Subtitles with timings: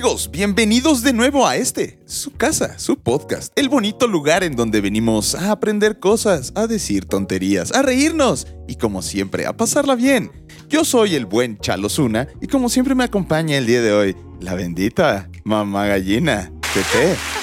[0.00, 4.80] amigos, bienvenidos de nuevo a este, su casa, su podcast, el bonito lugar en donde
[4.80, 10.32] venimos a aprender cosas, a decir tonterías, a reírnos y como siempre a pasarla bien.
[10.70, 14.16] Yo soy el buen Chalo Zuna y como siempre me acompaña el día de hoy
[14.40, 17.39] la bendita mamá gallina, Pepe.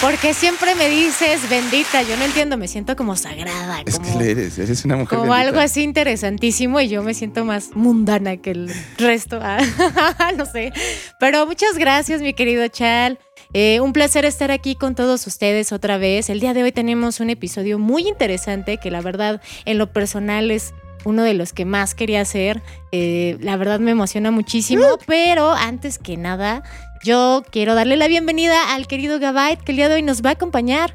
[0.00, 4.30] Porque siempre me dices bendita, yo no entiendo, me siento como sagrada, Es que le
[4.30, 5.48] eres, eres una mujer como bendita.
[5.48, 9.40] algo así interesantísimo y yo me siento más mundana que el resto.
[9.42, 9.58] Ah,
[10.36, 10.72] no sé.
[11.18, 13.18] Pero muchas gracias, mi querido Chal.
[13.54, 16.28] Eh, un placer estar aquí con todos ustedes otra vez.
[16.28, 20.50] El día de hoy tenemos un episodio muy interesante que la verdad en lo personal
[20.50, 20.74] es
[21.04, 22.62] uno de los que más quería hacer.
[22.92, 26.64] Eh, la verdad me emociona muchísimo, pero antes que nada,
[27.04, 30.30] yo quiero darle la bienvenida al querido Gabait, que el día de hoy nos va
[30.30, 30.94] a acompañar.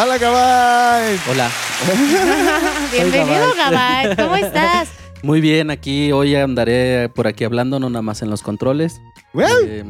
[0.00, 1.18] ¡Hola, Gabay!
[1.30, 1.50] Hola,
[2.92, 4.16] Bienvenido, Gabait.
[4.16, 4.20] Gabait.
[4.20, 4.88] ¿Cómo estás?
[5.22, 9.00] muy bien, aquí hoy andaré por aquí hablando, no nada más en los controles.
[9.34, 9.84] Eh,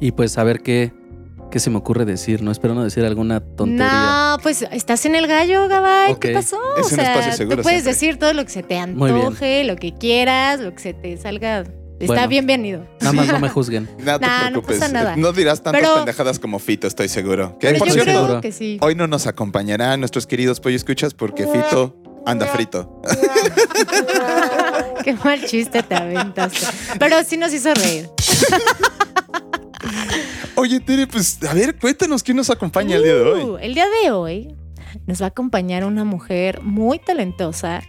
[0.00, 0.92] y pues a ver qué,
[1.50, 4.32] qué se me ocurre decir, no espero no decir alguna tontería.
[4.36, 6.18] No, pues estás en el gallo, Gabay.
[6.18, 6.58] ¿Qué pasó?
[6.76, 7.92] Es un espacio seguro Tú puedes siempre.
[7.94, 11.64] decir todo lo que se te antoje, lo que quieras, lo que se te salga.
[12.04, 12.28] Está Bueno.
[12.28, 12.86] bienvenido.
[13.00, 13.88] Nada más no me juzguen.
[13.98, 15.16] No te Nah, no preocupes, pasa nada.
[15.16, 17.56] no dirás tantas Pero- pendejadas como Fito, estoy seguro.
[17.60, 18.40] Pero por yo cierto, creo seguro.
[18.40, 18.78] que sí.
[18.80, 23.00] Hoy no nos acompañarán nuestros queridos pollo escuchas porque Fito anda frito.
[25.04, 26.66] Qué mal chiste te aventaste.
[26.98, 28.08] Pero sí nos hizo reír.
[30.56, 33.42] Oye, Tere, pues a ver, cuéntanos quién nos acompaña el día de hoy.
[33.42, 34.54] Uh, el día de hoy
[35.06, 37.82] nos va a acompañar una mujer muy talentosa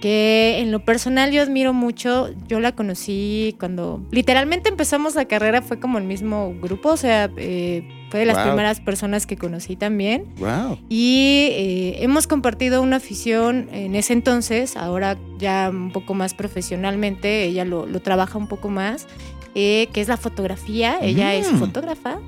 [0.00, 2.28] que en lo personal yo admiro mucho.
[2.48, 7.30] Yo la conocí cuando literalmente empezamos la carrera, fue como el mismo grupo, o sea,
[7.36, 8.46] eh, fue de las Wow.
[8.46, 10.26] primeras personas que conocí también.
[10.38, 10.78] Wow.
[10.88, 17.44] Y eh, hemos compartido una afición en ese entonces, ahora ya un poco más profesionalmente,
[17.44, 19.06] ella lo, lo trabaja un poco más,
[19.54, 20.98] eh, que es la fotografía.
[21.00, 21.56] Ella es Mm.
[21.58, 22.18] fotógrafa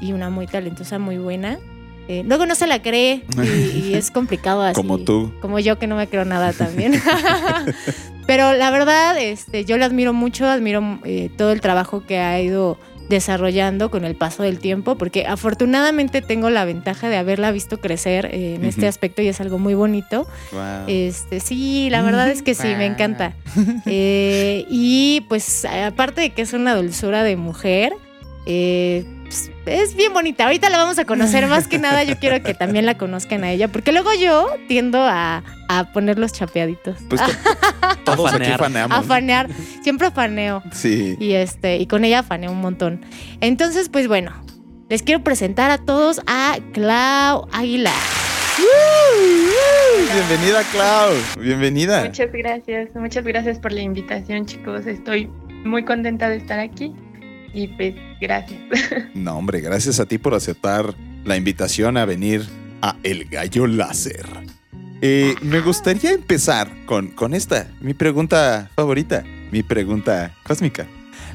[0.00, 1.58] y una muy talentosa, muy buena.
[2.12, 4.74] Eh, luego no se la cree y, y es complicado así.
[4.74, 5.32] Como tú.
[5.40, 7.00] Como yo que no me creo nada también.
[8.26, 12.40] Pero la verdad, este, yo la admiro mucho, admiro eh, todo el trabajo que ha
[12.40, 12.78] ido
[13.08, 18.26] desarrollando con el paso del tiempo, porque afortunadamente tengo la ventaja de haberla visto crecer
[18.26, 20.26] eh, en este aspecto y es algo muy bonito.
[20.52, 20.86] Wow.
[20.86, 23.34] Este, sí, la verdad es que sí, me encanta.
[23.84, 27.92] Eh, y pues aparte de que es una dulzura de mujer,
[28.46, 30.44] eh, pues, es bien bonita.
[30.44, 31.46] Ahorita la vamos a conocer.
[31.46, 35.00] Más que nada, yo quiero que también la conozcan a ella, porque luego yo tiendo
[35.02, 36.98] a, a poner los chapeaditos.
[37.08, 37.20] Pues
[38.04, 38.58] todos aquí fanear.
[38.58, 38.98] faneamos.
[38.98, 39.48] a fanear.
[39.82, 40.62] Siempre faneo.
[40.72, 41.16] Sí.
[41.18, 43.04] Y este, y con ella faneo un montón.
[43.40, 44.32] Entonces, pues bueno,
[44.88, 47.94] les quiero presentar a todos a Clau Aguilar.
[50.12, 51.12] Bienvenida, Clau.
[51.40, 52.04] Bienvenida.
[52.04, 54.86] Muchas gracias, muchas gracias por la invitación, chicos.
[54.86, 55.30] Estoy
[55.64, 56.92] muy contenta de estar aquí
[57.54, 58.60] y pues gracias.
[59.14, 62.44] No, hombre, gracias a ti por aceptar la invitación a venir
[62.80, 64.26] a El Gallo Láser.
[65.00, 70.86] Eh, me gustaría empezar con, con esta, mi pregunta favorita, mi pregunta cósmica.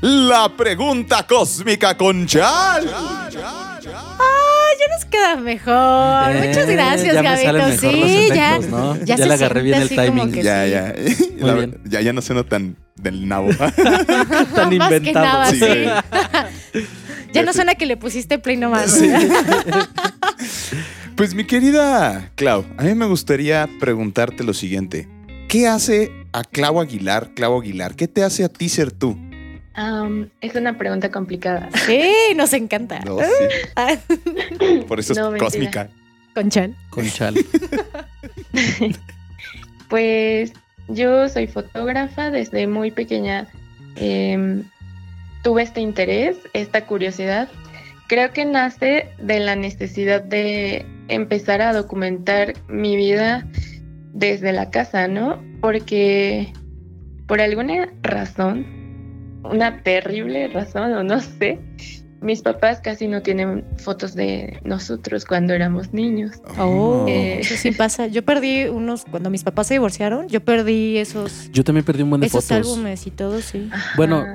[0.01, 2.85] La pregunta cósmica con Chal.
[4.89, 6.31] Nos queda mejor.
[6.35, 7.91] Eh, Muchas gracias, ya me salen Gabito.
[7.91, 8.59] los Sí, ya.
[8.59, 10.31] ya Ya, se le agarré bien el timing.
[10.33, 10.71] Ya, sí.
[10.71, 10.95] ya.
[11.39, 11.77] Muy La- bien.
[11.85, 12.01] ya.
[12.01, 13.49] Ya no sueno tan del nabo.
[14.55, 15.25] Tan Más que inventado.
[15.25, 16.83] nada, Sí.
[17.33, 18.91] Ya no suena que le pusiste play nomás.
[18.91, 19.09] Sí.
[21.15, 25.07] Pues mi querida Clau, a mí me gustaría preguntarte lo siguiente.
[25.49, 27.95] ¿Qué hace a Clau Aguilar, Clau Aguilar?
[27.95, 29.17] ¿Qué te hace a ti ser tú?
[30.41, 31.69] Es una pregunta complicada.
[31.85, 32.99] Sí, nos encanta.
[33.01, 34.83] No, sí.
[34.87, 35.89] Por eso es No, cósmica.
[36.33, 36.75] Con Chan.
[36.89, 37.35] Con chal.
[39.89, 40.53] Pues
[40.87, 43.47] yo soy fotógrafa desde muy pequeña.
[43.95, 44.63] em,
[45.43, 47.47] tuve este interés, esta curiosidad.
[48.07, 53.47] Creo que nace de la necesidad de empezar a documentar mi vida
[54.13, 55.41] desde la casa, ¿no?
[55.61, 56.53] Porque
[57.27, 58.65] por alguna razón,
[59.43, 61.59] una terrible razón o no sé,
[62.21, 66.31] mis papás casi no tienen fotos de nosotros cuando éramos niños.
[66.57, 67.39] Oh, Eh.
[67.41, 68.07] eso sí pasa.
[68.07, 72.09] Yo perdí unos, cuando mis papás se divorciaron, yo perdí esos, Yo también perdí un
[72.09, 72.67] buen de esos fotos.
[72.71, 73.69] álbumes y todo, sí.
[73.95, 74.25] Bueno.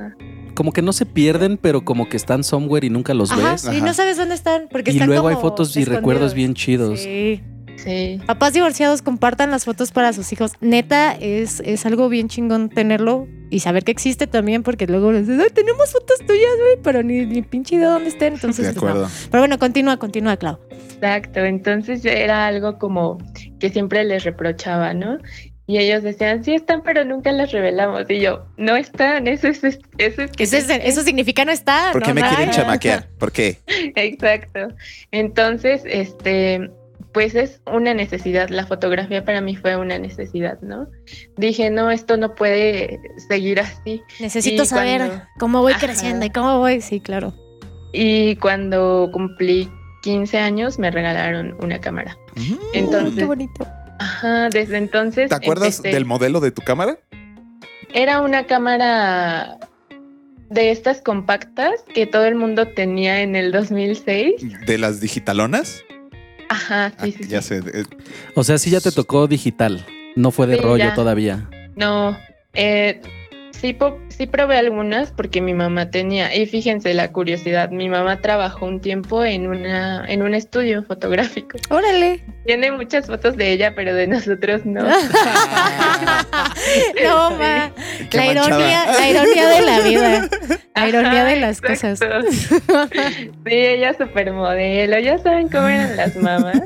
[0.54, 3.70] Como que no se pierden, pero como que están somewhere y nunca los Ajá, ves.
[3.74, 7.00] y no sabes dónde están, porque Y están luego hay fotos y recuerdos bien chidos.
[7.00, 7.40] Sí.
[7.82, 8.20] Sí.
[8.26, 10.52] Papás divorciados compartan las fotos para sus hijos.
[10.60, 15.26] Neta, es, es algo bien chingón tenerlo y saber que existe también, porque luego les
[15.26, 18.34] dicen, "Ay, tenemos fotos tuyas, güey, pero ni, ni pinche idea dónde estén.
[18.34, 18.88] Entonces, De pues, no.
[18.90, 19.10] acuerdo.
[19.30, 20.58] Pero bueno, continúa, continúa, Clau.
[20.70, 23.18] Exacto, entonces era algo como
[23.60, 25.18] que siempre les reprochaba, ¿no?
[25.66, 28.02] Y ellos decían, sí están, pero nunca las revelamos.
[28.08, 31.92] Y yo, no están, eso es, eso es que Eso, es- eso significa no estar.
[31.92, 33.08] ¿Por qué no me quieren chamaquear?
[33.18, 33.58] ¿Por qué?
[33.96, 34.68] Exacto.
[35.12, 36.70] Entonces, este,
[37.12, 38.48] pues es una necesidad.
[38.48, 40.86] La fotografía para mí fue una necesidad, ¿no?
[41.36, 42.98] Dije, no, esto no puede
[43.28, 44.02] seguir así.
[44.20, 45.86] Necesito Y saber cuando- cómo voy Ajá.
[45.86, 46.80] creciendo y cómo voy.
[46.80, 47.34] Sí, claro.
[47.92, 49.68] Y cuando cumplí
[50.02, 52.16] 15 años, me regalaron una cámara.
[52.36, 52.54] Mm.
[52.72, 53.66] Entonces, Qué bonito.
[53.98, 55.28] Ajá, desde entonces.
[55.28, 56.98] ¿Te acuerdas empecé- del modelo de tu cámara?
[57.94, 59.58] Era una cámara
[60.48, 64.42] de estas compactas que todo el mundo tenía en el 2006.
[64.66, 65.84] ¿De las digitalonas?
[66.52, 67.48] Ajá, Ah, sí, sí, ya sí.
[67.48, 67.62] sé.
[67.72, 67.84] eh,
[68.34, 69.84] O sea, sí ya te tocó digital.
[70.16, 70.94] No fue de Sí, rollo ya.
[70.94, 71.48] todavía.
[71.76, 72.16] No,
[72.52, 73.00] eh,
[74.08, 76.34] sí, probé algunas porque mi mamá tenía.
[76.34, 81.58] Y fíjense la curiosidad, mi mamá trabajó un tiempo en, una, en un estudio fotográfico.
[81.70, 82.24] Órale.
[82.44, 84.82] Tiene muchas fotos de ella, pero de nosotros no.
[87.04, 87.72] no, ma.
[88.12, 90.28] La ironía, la ironía de la vida.
[90.74, 92.00] La ironía Ajá, de las cosas.
[93.44, 96.62] Sí, ella es supermodelo, ya saben cómo eran las mamás.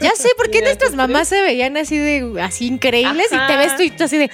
[0.00, 3.76] Ya sé por qué nuestras mamás se veían así de así increíbles y te ves
[3.76, 4.30] tú y tú así de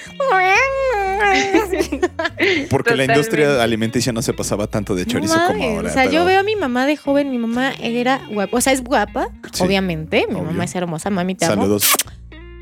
[2.69, 5.89] Porque la industria alimenticia no se pasaba tanto de chorizo No como ahora.
[5.89, 8.73] O sea, yo veo a mi mamá de joven, mi mamá era guapa, o sea,
[8.73, 10.45] es guapa, Sí, obviamente, mi obvio.
[10.45, 11.55] mamá es hermosa, mami te amo.
[11.63, 11.93] Saludos.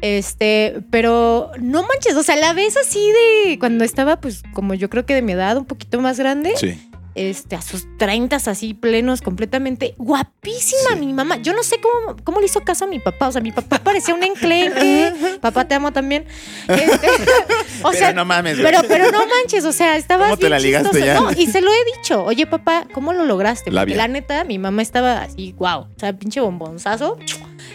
[0.01, 2.99] Este, pero no manches, o sea, la ves así
[3.45, 6.53] de cuando estaba, pues, como yo creo que de mi edad, un poquito más grande,
[6.57, 6.79] Sí.
[7.15, 10.99] Este, a sus 30 así plenos, completamente guapísima Sí.
[10.99, 11.37] mi mamá.
[11.37, 13.27] Yo no sé cómo, cómo le hizo caso a mi papá.
[13.27, 15.13] O sea, mi papá parecía un enclenque.
[15.41, 16.25] papá, te amo también.
[16.67, 17.07] Este,
[17.83, 20.59] o Pero sea, no mames, pero, pero no manches, o sea, estaba ¿Cómo te la
[20.59, 21.15] ligaste ya?
[21.15, 22.23] No, y se lo he dicho.
[22.23, 23.71] Oye, papá, ¿cómo lo lograste?
[23.71, 27.17] Porque la neta, mi mamá estaba así, wow, o sea, pinche bombonzazo,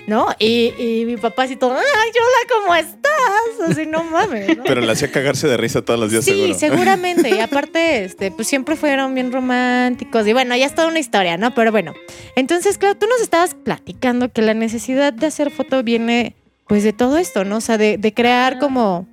[0.07, 0.29] ¿no?
[0.39, 1.83] Y, y mi papá así todo, ay,
[2.15, 3.71] Yola, ¿cómo estás?
[3.71, 4.65] Así, no mames, ¿no?
[4.65, 6.55] Pero le hacía cagarse de risa todos los días, Sí, seguro.
[6.59, 7.31] seguramente.
[7.31, 10.27] Y aparte, este, pues siempre fueron bien románticos.
[10.27, 11.55] Y bueno, ya es toda una historia, ¿no?
[11.55, 11.95] Pero bueno.
[12.37, 16.37] Entonces, claro, tú nos estabas platicando que la necesidad de hacer foto viene,
[16.69, 17.57] pues, de todo esto, ¿no?
[17.57, 19.07] O sea, de, de crear como,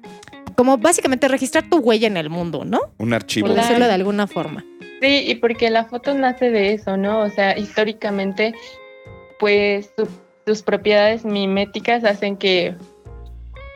[0.55, 2.79] como básicamente registrar tu huella en el mundo, ¿no?
[2.99, 3.47] Un archivo.
[3.47, 4.63] Por decirlo de alguna forma.
[5.01, 7.21] Sí, y porque la foto nace de eso, ¿no?
[7.21, 8.53] O sea, históricamente,
[9.39, 10.07] pues su-
[10.45, 12.75] sus propiedades miméticas hacen que,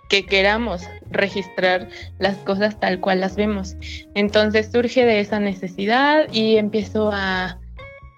[0.10, 3.76] que queramos registrar las cosas tal cual las vemos.
[4.16, 7.60] Entonces surge de esa necesidad y empiezo a,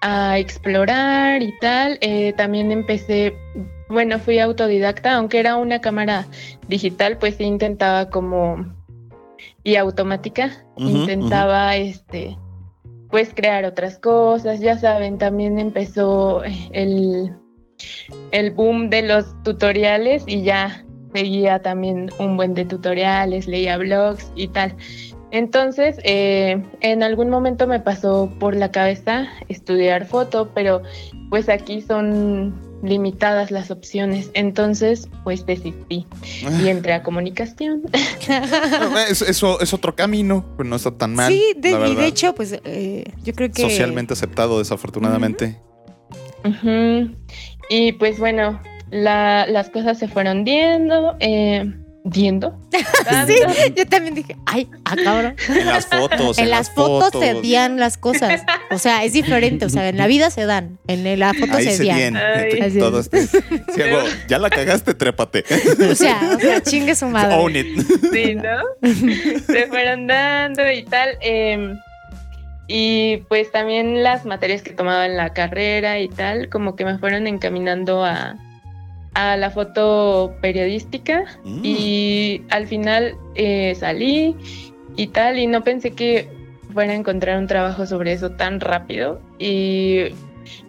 [0.00, 1.98] a explorar y tal.
[2.00, 3.34] Eh, también empecé,
[3.88, 6.26] bueno, fui autodidacta, aunque era una cámara
[6.68, 8.66] digital, pues sí intentaba como
[9.62, 12.36] y automática, intentaba este
[13.10, 16.42] pues crear otras cosas, ya saben, también empezó
[16.72, 17.34] el,
[18.32, 20.84] el boom de los tutoriales y ya
[21.14, 24.76] seguía también un buen de tutoriales, leía blogs y tal.
[25.32, 30.82] Entonces, eh, en algún momento me pasó por la cabeza estudiar foto, pero
[31.30, 34.30] pues aquí son limitadas las opciones.
[34.34, 36.06] Entonces, pues desistí
[36.60, 37.82] y entré a comunicación.
[39.08, 41.32] Es, eso es otro camino, pues no está tan mal.
[41.32, 43.62] sí, de, la y de hecho, pues eh, yo creo que.
[43.62, 45.60] Socialmente aceptado, desafortunadamente.
[47.70, 48.60] Y pues bueno,
[48.90, 51.64] la- las cosas se fueron diendo, eh,
[52.04, 52.58] diendo.
[53.26, 53.34] Sí,
[53.76, 55.34] yo también dije, ay, ah, cabrón.
[55.48, 56.38] En las fotos.
[56.38, 58.42] En las fotos se dían las cosas.
[58.70, 59.64] O sea, es diferente.
[59.64, 60.78] O sea, en la vida se dan.
[60.88, 62.16] En la foto Ahí se se dían.
[62.16, 62.78] Ay.
[62.78, 63.10] Todo es.
[63.12, 65.44] este- hago, ya la cagaste, trépate.
[65.90, 67.34] O sea, o sea, chingue su madre.
[67.36, 67.66] Own it.
[68.12, 69.40] Sí, ¿no?
[69.46, 71.10] se fueron dando y tal.
[71.20, 71.74] eh,
[72.72, 76.98] y pues también las materias que tomaba en la carrera y tal, como que me
[76.98, 78.36] fueron encaminando a,
[79.14, 81.24] a la foto periodística.
[81.44, 81.60] Mm.
[81.64, 84.36] Y al final eh, salí
[84.96, 86.28] y tal, y no pensé que
[86.72, 89.20] fuera a encontrar un trabajo sobre eso tan rápido.
[89.40, 90.04] Y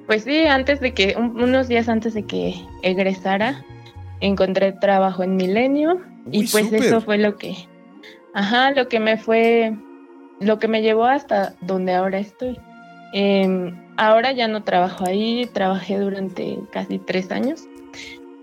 [0.07, 3.63] pues sí, antes de que, un- unos días antes de que egresara,
[4.21, 6.01] encontré trabajo en Milenio.
[6.31, 7.55] y pues eso fue lo que,
[8.33, 9.73] ajá, lo que me fue,
[10.41, 12.59] lo que me llevó hasta donde ahora estoy.
[13.13, 17.67] Em, ahora ya no trabajo ahí, trabajé durante casi tres años,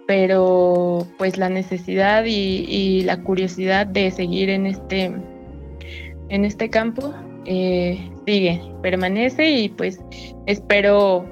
[0.06, 5.12] pero pues la necesidad y, la curiosidad de seguir en este,
[6.28, 7.12] en este campo
[7.44, 10.00] eh, sigue, permanece y pues
[10.46, 11.26] espero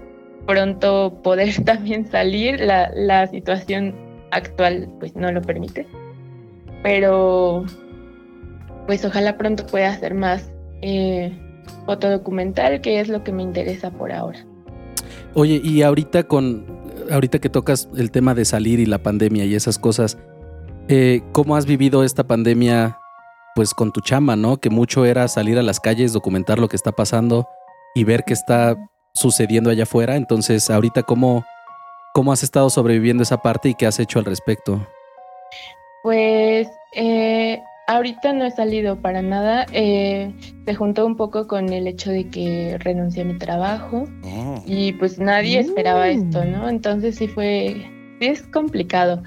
[0.47, 2.61] pronto poder también salir.
[2.61, 3.95] La, la situación
[4.33, 5.87] actual pues no lo permite,
[6.83, 7.65] pero
[8.87, 11.33] pues ojalá pronto pueda hacer más eh,
[11.85, 14.45] fotodocumental, que es lo que me interesa por ahora.
[15.35, 16.65] Oye, y ahorita con,
[17.11, 20.19] ahorita que tocas el tema de salir y la pandemia y esas cosas,
[20.89, 22.99] eh, ¿cómo has vivido esta pandemia
[23.55, 24.59] pues con tu chama, ¿no?
[24.59, 27.49] Que mucho era salir a las calles, documentar lo que está pasando
[27.95, 28.77] y ver qué está
[29.15, 30.17] sucediendo allá afuera.
[30.17, 31.45] Entonces, ahorita, ¿cómo,
[32.13, 34.87] cómo has estado sobreviviendo esa parte y qué has hecho al respecto?
[36.03, 39.67] Pues eh, ahorita no he salido para nada.
[39.73, 40.33] Eh,
[40.65, 44.63] se juntó un poco con el hecho de que renuncié a mi trabajo Oh.
[44.67, 46.11] y pues nadie esperaba Mm.
[46.11, 46.69] esto, ¿no?
[46.69, 47.89] Entonces sí fue,
[48.21, 49.23] sí es complicado.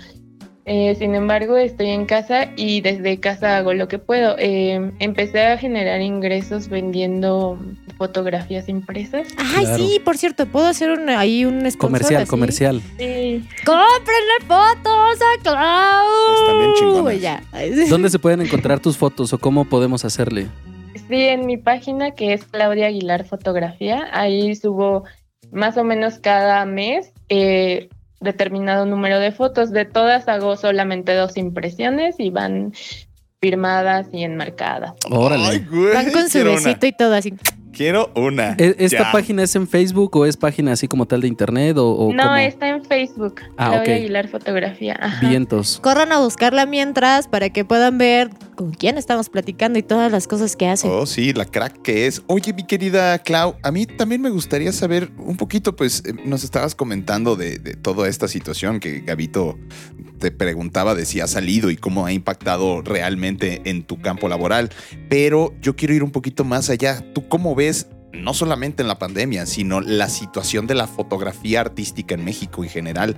[0.71, 4.35] Eh, sin embargo, estoy en casa y desde casa hago lo que puedo.
[4.38, 7.57] Eh, empecé a generar ingresos vendiendo
[7.97, 9.27] fotografías impresas.
[9.38, 9.77] Ay, Claro.
[9.83, 12.29] sí, por cierto, puedo hacer un, ahí un sponsor Comercial, así?
[12.29, 12.81] comercial.
[12.99, 16.07] Sí, ¡Cómprenle fotos a Clau!
[16.35, 17.19] Están bien.
[17.19, 17.41] Ya.
[17.89, 20.47] ¿Dónde se pueden encontrar tus fotos o cómo podemos hacerle?
[20.93, 25.03] Sí, en mi página que es Claudia Aguilar Fotografía, ahí subo
[25.51, 29.71] más o menos cada mes eh, determinado número de fotos.
[29.71, 32.73] De todas hago solamente dos impresiones y van
[33.41, 34.93] firmadas y enmarcadas.
[35.09, 35.43] Órale.
[35.45, 36.51] Ay, güey, Van con su una.
[36.51, 37.33] besito y todo así.
[37.71, 38.55] Quiero una.
[38.57, 39.11] ¿E- ¿Esta Ya.
[39.11, 42.23] página es en Facebook o es página así como tal de internet o, o no,
[42.23, 42.35] cómo?
[42.35, 43.99] está en Facebook, Ah, Claudia ok.
[43.99, 44.97] Aguilar Fotografía.
[44.99, 45.25] Ajá.
[45.29, 45.79] Vientos.
[45.81, 50.27] Corran a buscarla mientras para que puedan ver con quién estamos platicando y todas las
[50.27, 50.85] cosas que hace.
[50.85, 52.23] Oh, sí, la crack que es.
[52.27, 56.43] Oye, mi querida Clau, a mí también me gustaría saber un poquito, pues eh, nos
[56.43, 59.57] estabas comentando de, de toda esta situación que Gabito
[60.17, 64.71] te preguntaba de si ha salido y cómo ha impactado realmente en tu campo laboral.
[65.07, 67.01] Pero yo quiero ir un poquito más allá.
[67.13, 72.13] ¿Tú cómo ves, no solamente en la pandemia, sino la situación de la fotografía artística
[72.13, 73.15] en México en general?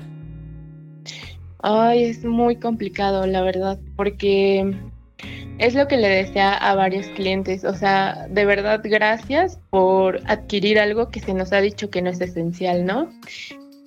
[1.64, 4.76] Ay, es muy complicado, la verdad, porque
[5.58, 7.64] es lo que le decía a varios clientes.
[7.64, 12.10] O sea, de verdad, gracias por adquirir algo que se nos ha dicho que no
[12.10, 13.10] es esencial, ¿no?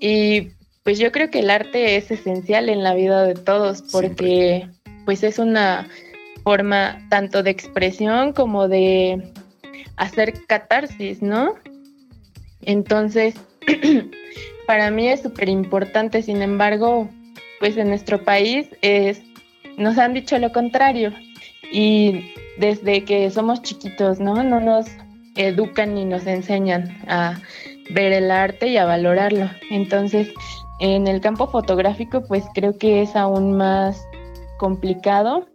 [0.00, 0.50] Y
[0.84, 4.68] pues yo creo que el arte es esencial en la vida de todos, porque
[5.04, 5.88] pues es una
[6.44, 9.32] forma tanto de expresión como de
[9.96, 11.54] hacer catarsis, ¿no?
[12.62, 13.34] Entonces,
[14.66, 17.08] para mí es súper importante, sin embargo,
[17.60, 19.22] pues en nuestro país es,
[19.76, 21.12] nos han dicho lo contrario
[21.72, 24.42] y desde que somos chiquitos, ¿no?
[24.42, 24.86] No nos
[25.36, 27.40] educan ni nos enseñan a
[27.90, 29.50] ver el arte y a valorarlo.
[29.70, 30.32] Entonces,
[30.80, 34.06] en el campo fotográfico, pues creo que es aún más
[34.58, 35.48] complicado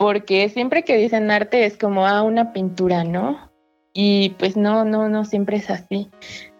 [0.00, 3.50] porque siempre que dicen arte es como a una pintura, ¿no?
[3.92, 6.10] Y pues no, no, no siempre es así.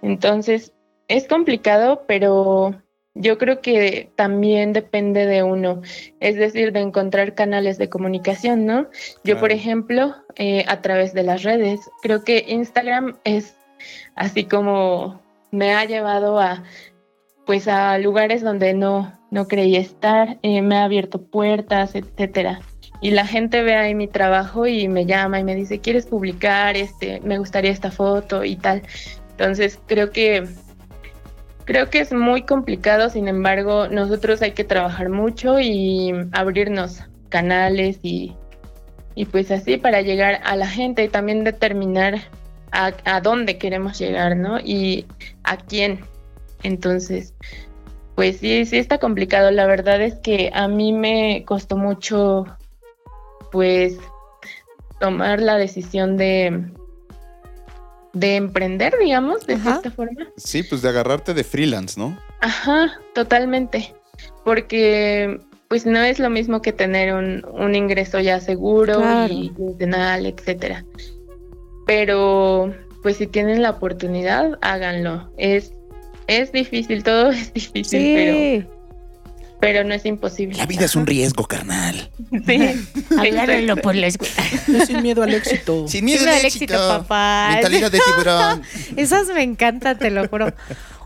[0.03, 0.75] Entonces,
[1.09, 2.75] es complicado, pero
[3.15, 5.83] yo creo que también depende de uno,
[6.21, 8.89] es decir, de encontrar canales de comunicación, ¿no?
[9.25, 13.57] Yo, por ejemplo, eh, a través de las redes, creo que Instagram es
[14.15, 16.63] así como me ha llevado a,
[17.47, 22.61] pues, a lugares donde no, no creía estar, eh, me ha abierto puertas, etcétera.
[23.01, 26.77] Y la gente ve ahí mi trabajo y me llama y me dice, ¿quieres publicar?
[26.77, 28.83] Este, me gustaría esta foto y tal.
[29.31, 30.47] Entonces, creo que
[31.71, 38.01] Creo que es muy complicado, sin embargo, nosotros hay que trabajar mucho y abrirnos canales
[38.03, 38.35] y,
[39.15, 42.23] y pues así para llegar a la gente y también determinar
[42.73, 44.59] a, a dónde queremos llegar, ¿no?
[44.59, 45.07] Y
[45.45, 46.01] a quién.
[46.65, 47.35] Entonces,
[48.17, 49.53] pues sí, sí está complicado.
[49.53, 52.47] La verdad es que a mí me costó mucho,
[53.53, 53.97] pues,
[54.99, 56.65] tomar la decisión de,
[58.13, 59.77] de emprender, digamos, de Ajá.
[59.77, 60.27] esta forma.
[60.37, 62.19] Sí, pues de agarrarte de freelance, ¿no?
[62.41, 63.95] Ajá, totalmente.
[64.45, 69.33] Porque pues no es lo mismo que tener un, un ingreso ya seguro Claro.
[69.33, 70.85] y quincenal, etcétera.
[71.87, 75.33] Pero pues si tienen la oportunidad, háganlo.
[75.39, 75.73] Es,
[76.27, 78.65] es difícil, todo es difícil, pero, Sí.
[78.67, 78.80] pero
[79.85, 80.57] no es imposible.
[80.57, 82.11] La vida es un riesgo, carnal.
[82.47, 82.61] Sí,
[83.19, 84.35] Agárrenlo por la escuela.
[84.87, 85.85] Sin miedo al éxito.
[85.89, 87.51] Sin miedo Miedo al éxito, papá.
[87.55, 88.63] Mentalidad de tiburón.
[88.97, 90.53] Esas me encantan, te lo juro.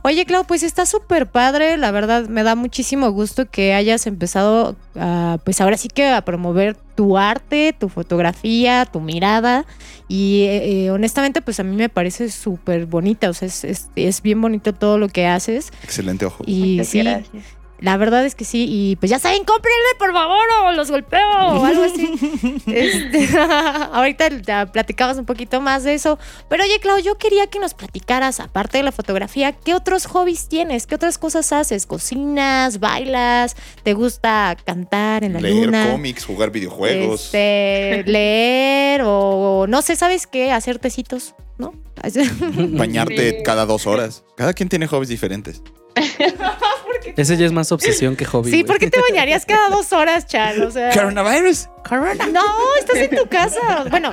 [0.02, 1.78] Oye, Clau, pues está súper padre.
[1.78, 6.22] La verdad, me da muchísimo gusto que hayas empezado a, pues ahora sí que a
[6.26, 9.64] promover tu arte, tu fotografía, tu mirada.
[10.06, 13.30] Y eh, eh, honestamente, pues a mí me parece súper bonita.
[13.30, 15.72] O sea, es, es- es bien bonito todo lo que haces.
[15.82, 16.44] Excelente ojo.
[16.46, 17.44] Y Muchas sí, gracias.
[17.84, 18.66] La verdad es que sí.
[18.66, 22.10] Y pues ya saben, cómprenle por favor o los golpeo o algo así.
[22.66, 23.28] Este,
[23.92, 26.18] ahorita ya platicabas un poquito más de eso.
[26.48, 30.48] Pero oye, Clau, yo quería que nos platicaras, aparte de la fotografía, ¿qué otros hobbies
[30.48, 30.86] tienes?
[30.86, 31.84] ¿Qué otras cosas haces?
[31.86, 32.80] ¿Cocinas?
[32.80, 33.54] ¿Bailas?
[33.82, 35.90] ¿Te gusta cantar en la Leer luna?
[35.92, 37.26] cómics, jugar videojuegos.
[37.26, 40.52] Este, leer o no sé, ¿sabes qué?
[40.52, 41.74] Hacer tecitos, ¿no?
[42.40, 43.42] Bañarte Sí.
[43.44, 44.24] cada dos horas.
[44.36, 45.62] Cada quien tiene hobbies diferentes.
[47.16, 48.50] Ese ya es más obsesión que hobby.
[48.50, 48.64] Sí, güey.
[48.64, 50.62] ¿por qué te bañarías cada dos horas, Chal?
[50.62, 51.68] O sea, Coronavirus.
[51.88, 52.26] Corona.
[52.26, 52.42] No,
[52.80, 53.84] estás en tu casa.
[53.90, 54.10] Bueno,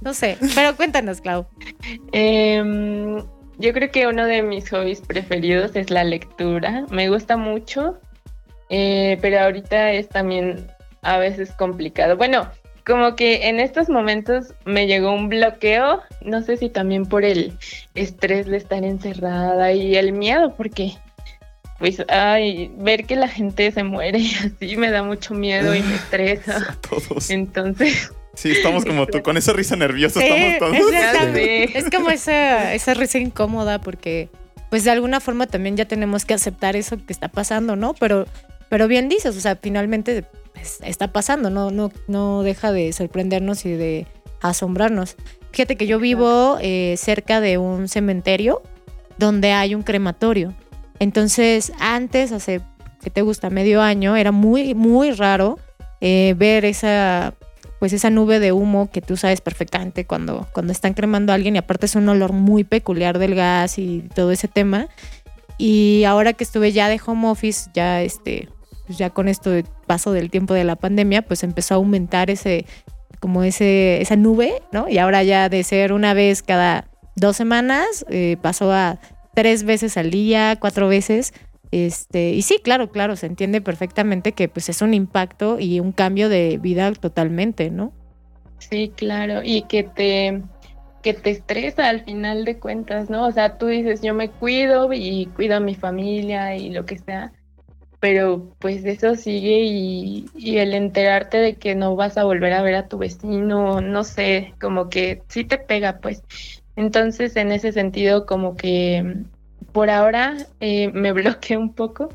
[0.00, 1.46] no sé, pero cuéntanos, Clau.
[2.12, 3.18] Em,
[3.58, 6.86] yo creo que uno de mis hobbies preferidos es la lectura.
[6.90, 7.98] Me gusta mucho,
[8.70, 10.66] eh, pero ahorita es también
[11.02, 12.16] a veces complicado.
[12.16, 12.48] Bueno,
[12.84, 17.52] como que en estos momentos me llegó un bloqueo, no sé si también por el
[17.94, 20.96] estrés de estar encerrada y el miedo, porque
[21.78, 25.82] pues ay, ver que la gente se muere y así me da mucho miedo y
[25.82, 26.56] me estresa.
[26.70, 27.30] A todos.
[27.30, 30.90] Entonces, Sí, estamos como tú, con esa risa nerviosa Sí, estamos todos.
[31.34, 31.78] sé.
[31.78, 34.30] Es como esa, esa risa incómoda porque,
[34.70, 37.94] pues de alguna forma también ya tenemos que aceptar eso que está pasando, ¿no?
[37.94, 38.26] Pero,
[38.70, 43.64] pero bien dices, o sea, finalmente pues, está pasando, no, no, no deja de sorprendernos
[43.66, 44.06] y de
[44.40, 45.16] asombrarnos.
[45.52, 48.62] Fíjate que yo vivo eh, cerca de un cementerio
[49.18, 50.54] donde hay un crematorio.
[50.98, 52.60] Entonces, antes, hace,
[53.02, 53.50] ¿qué te gusta?
[53.50, 55.58] Medio año, era muy, muy raro
[56.00, 57.34] eh, ver esa,
[57.78, 61.56] pues esa nube de humo que tú sabes perfectamente cuando, cuando están cremando a alguien
[61.56, 64.88] y aparte es un olor muy peculiar del gas y todo ese tema.
[65.58, 68.48] Y ahora que estuve ya de home office, ya este,
[68.86, 72.30] pues ya con esto de paso del tiempo de la pandemia, pues empezó a aumentar
[72.30, 72.64] ese,
[73.20, 74.88] como ese, esa nube, ¿no?
[74.88, 78.98] Y ahora ya de ser una vez cada dos semanas, eh, pasó a
[79.34, 81.34] tres veces al día, cuatro veces.
[81.72, 85.92] Este, y sí, claro, claro, se entiende perfectamente que pues es un impacto y un
[85.92, 87.92] cambio de vida totalmente, ¿no?
[88.60, 90.40] Sí, claro, y que te
[91.02, 93.26] que te estresa al final de cuentas, ¿no?
[93.26, 96.96] O sea, tú dices, yo me cuido y cuido a mi familia y lo que
[96.96, 97.32] sea,
[98.02, 100.26] pero pues eso sigue y,
[100.58, 104.54] el enterarte de que no vas a volver a ver a tu vecino, no sé,
[104.60, 106.24] como que sí te pega, pues.
[106.74, 109.18] Entonces, en ese sentido, como que
[109.70, 112.08] por ahora eh, me bloqueé un poco,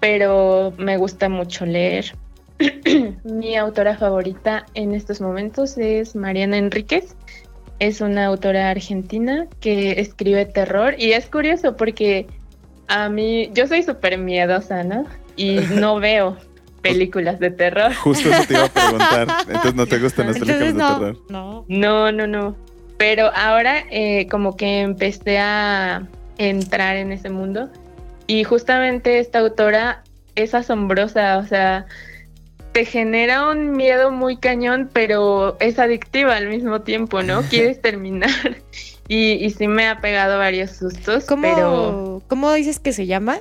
[0.00, 2.16] pero me gusta mucho leer.
[3.22, 7.14] Mi autora favorita en estos momentos es Mariana Enríquez.
[7.80, 12.26] Es una autora argentina que escribe terror y es curioso porque
[12.88, 15.06] a mí, yo soy súper miedosa, ¿no?
[15.36, 16.36] Y no veo
[16.82, 17.94] películas de terror.
[17.94, 19.28] Justo eso te iba a preguntar.
[19.48, 21.18] Entonces no te gustan las películas de no, terror.
[21.28, 21.64] no.
[21.68, 22.56] No, no, no.
[22.96, 27.68] Pero ahora eh, como que empecé a entrar en ese mundo
[28.26, 30.02] y justamente esta autora
[30.34, 31.86] es asombrosa, o sea,
[32.72, 37.42] te genera un miedo muy cañón, pero es adictiva al mismo tiempo, ¿no?
[37.50, 38.30] Quieres terminar.
[39.08, 43.40] Y, y sí me ha pegado varios sustos, ¿Cómo, pero ¿Cómo dices que se llama?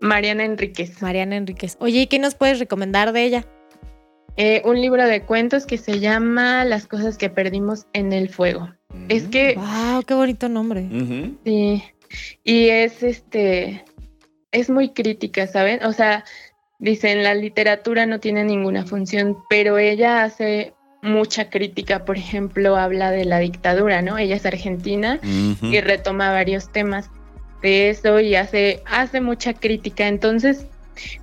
[0.00, 1.00] Mariana Enríquez.
[1.02, 1.76] Mariana Enríquez.
[1.80, 3.46] Oye, ¿y qué nos puedes recomendar de ella?
[4.36, 8.68] Eh, un libro de cuentos que se llama Las cosas que perdimos en el fuego.
[9.08, 10.86] Es que Wow, qué bonito nombre.
[11.44, 11.82] Sí,
[12.44, 13.84] y es este,
[14.52, 15.84] es muy crítica, ¿saben?
[15.84, 16.24] O sea,
[16.78, 23.10] dicen la literatura no tiene ninguna función, pero ella hace mucha crítica, por ejemplo, habla
[23.10, 24.18] de la dictadura, ¿no?
[24.18, 27.10] Ella es argentina y retoma varios temas
[27.62, 30.08] de eso y hace, hace mucha crítica.
[30.08, 30.66] Entonces,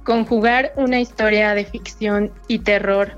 [0.03, 3.17] conjugar una historia de ficción y terror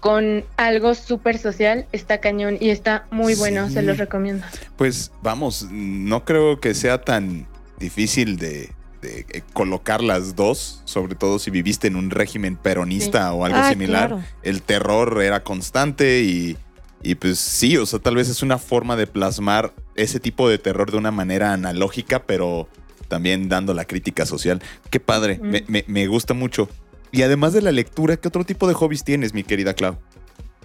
[0.00, 3.74] con algo súper social está cañón y está muy bueno, Sí.
[3.74, 4.46] se los recomiendo.
[4.76, 7.46] Pues vamos, no creo que sea tan
[7.78, 8.70] difícil de,
[9.02, 13.58] de, eh, colocar las dos, sobre todo si viviste en un régimen peronista o algo
[13.60, 14.08] Ah, similar.
[14.08, 14.24] claro.
[14.42, 16.56] El terror era constante y,
[17.02, 20.58] y pues sí, o sea, tal vez es una forma de plasmar ese tipo de
[20.58, 22.68] terror de una manera analógica, pero
[23.08, 24.62] también dando la crítica social.
[24.90, 25.48] Qué padre, Mm.
[25.50, 26.68] me, me- me gusta mucho.
[27.12, 29.96] Y además de la lectura, ¿qué otro tipo de hobbies tienes, mi querida Clau?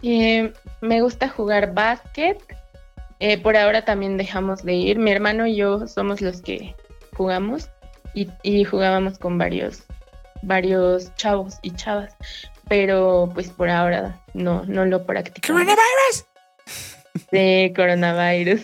[0.03, 2.37] Eh, me gusta jugar básquet.
[3.19, 4.99] Eh, por ahora también dejamos de ir.
[4.99, 6.75] Mi hermano y yo somos los que
[7.15, 7.69] jugamos
[8.15, 9.83] y, y jugábamos con varios,
[10.41, 12.15] varios chavos y chavas.
[12.67, 15.61] Pero pues por ahora no, no lo practicamos.
[17.31, 18.63] de coronavirus.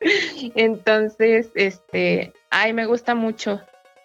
[0.54, 3.60] Entonces, este, ay, me gusta mucho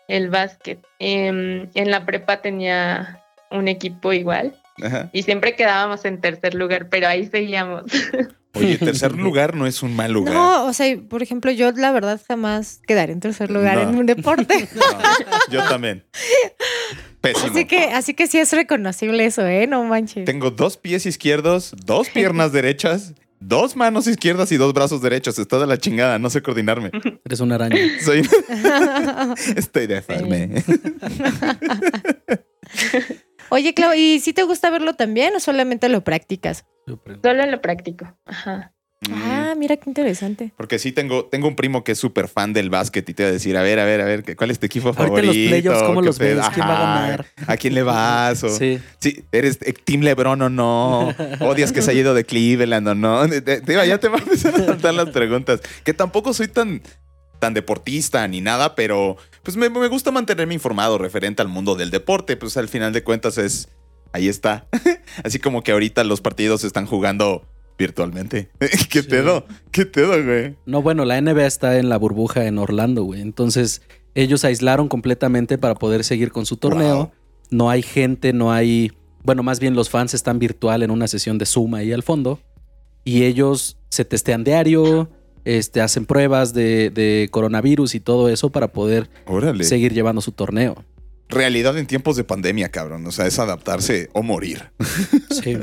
[0.08, 0.80] el básquet.
[1.00, 5.10] Em, en la prepa tenía un equipo igual Ajá.
[5.14, 7.84] y siempre quedábamos en tercer lugar, pero ahí seguíamos.
[8.56, 10.34] Oye, tercer lugar no es un mal lugar.
[10.34, 13.90] No, o sea, por ejemplo, yo la verdad jamás quedaré en tercer lugar No.
[13.90, 14.68] en un deporte.
[14.76, 14.82] No,
[15.52, 16.04] yo también.
[17.22, 17.48] Pésimo.
[17.52, 19.68] Así que, así que sí es reconocible eso, ¿eh?
[19.68, 20.26] No manches.
[20.26, 25.40] Tengo dos pies izquierdos, dos piernas derechas, dos manos izquierdas y dos brazos derechos.
[25.40, 26.92] Está de la chingada, no sé coordinarme.
[27.26, 27.78] Eres una araña.
[28.02, 28.28] Soy...
[29.56, 30.64] Estoy deforme.
[33.56, 36.66] Oye, Clau, ¿y si te gusta verlo también o solamente lo practicas?
[37.24, 38.14] Solo lo practico.
[38.26, 38.74] Ajá.
[39.08, 39.14] Mm.
[39.14, 40.52] Ah, mira qué interesante.
[40.58, 43.30] Porque sí tengo, tengo un primo que es súper fan del básquet y te va
[43.30, 45.28] a decir, a ver, a ver, a ver, ¿cuál es tu equipo Ahorita favorito?
[45.28, 46.38] los playoffs, ¿cómo ¿Qué los ves?
[46.54, 47.26] ¿Quién va a ganar?
[47.48, 48.44] ¿A quién le vas?
[48.44, 48.78] O- Sí.
[49.00, 51.16] Sí, eres Team LeBron o no.
[51.40, 53.26] Odias que se haya ido de Cleveland o no.
[53.30, 55.62] Te- te- te- ya te va a empezar a saltar las preguntas.
[55.86, 56.82] Que tampoco soy tan,
[57.46, 61.92] tan deportista ni nada, pero pues me, me gusta mantenerme informado referente al mundo del
[61.92, 62.36] deporte.
[62.38, 63.70] Pues al final de cuentas es.
[64.14, 64.66] Ahí está.
[65.24, 67.46] Así como que ahorita los partidos se están jugando
[67.78, 68.50] virtualmente.
[68.90, 69.08] ¿Qué Sí.
[69.08, 69.46] pedo?
[69.72, 70.56] ¿Qué pedo, güey?
[70.66, 73.22] No, bueno, la NBA está en la burbuja en Orlando, güey.
[73.22, 73.84] Entonces,
[74.16, 76.96] ellos aislaron completamente para poder seguir con su torneo.
[76.96, 77.12] Wow.
[77.52, 78.92] No hay gente, no hay.
[79.22, 82.40] Bueno, más bien los fans están virtual en una sesión de Zoom ahí al fondo.
[83.04, 85.10] Y ellos se testean diario,
[85.46, 89.64] este, hacen pruebas de, de coronavirus y todo eso para poder Órale.
[89.64, 90.84] seguir llevando su torneo.
[91.30, 93.06] Realidad en tiempos de pandemia, cabrón.
[93.08, 94.72] O sea, es adaptarse o morir.
[95.32, 95.58] Sí.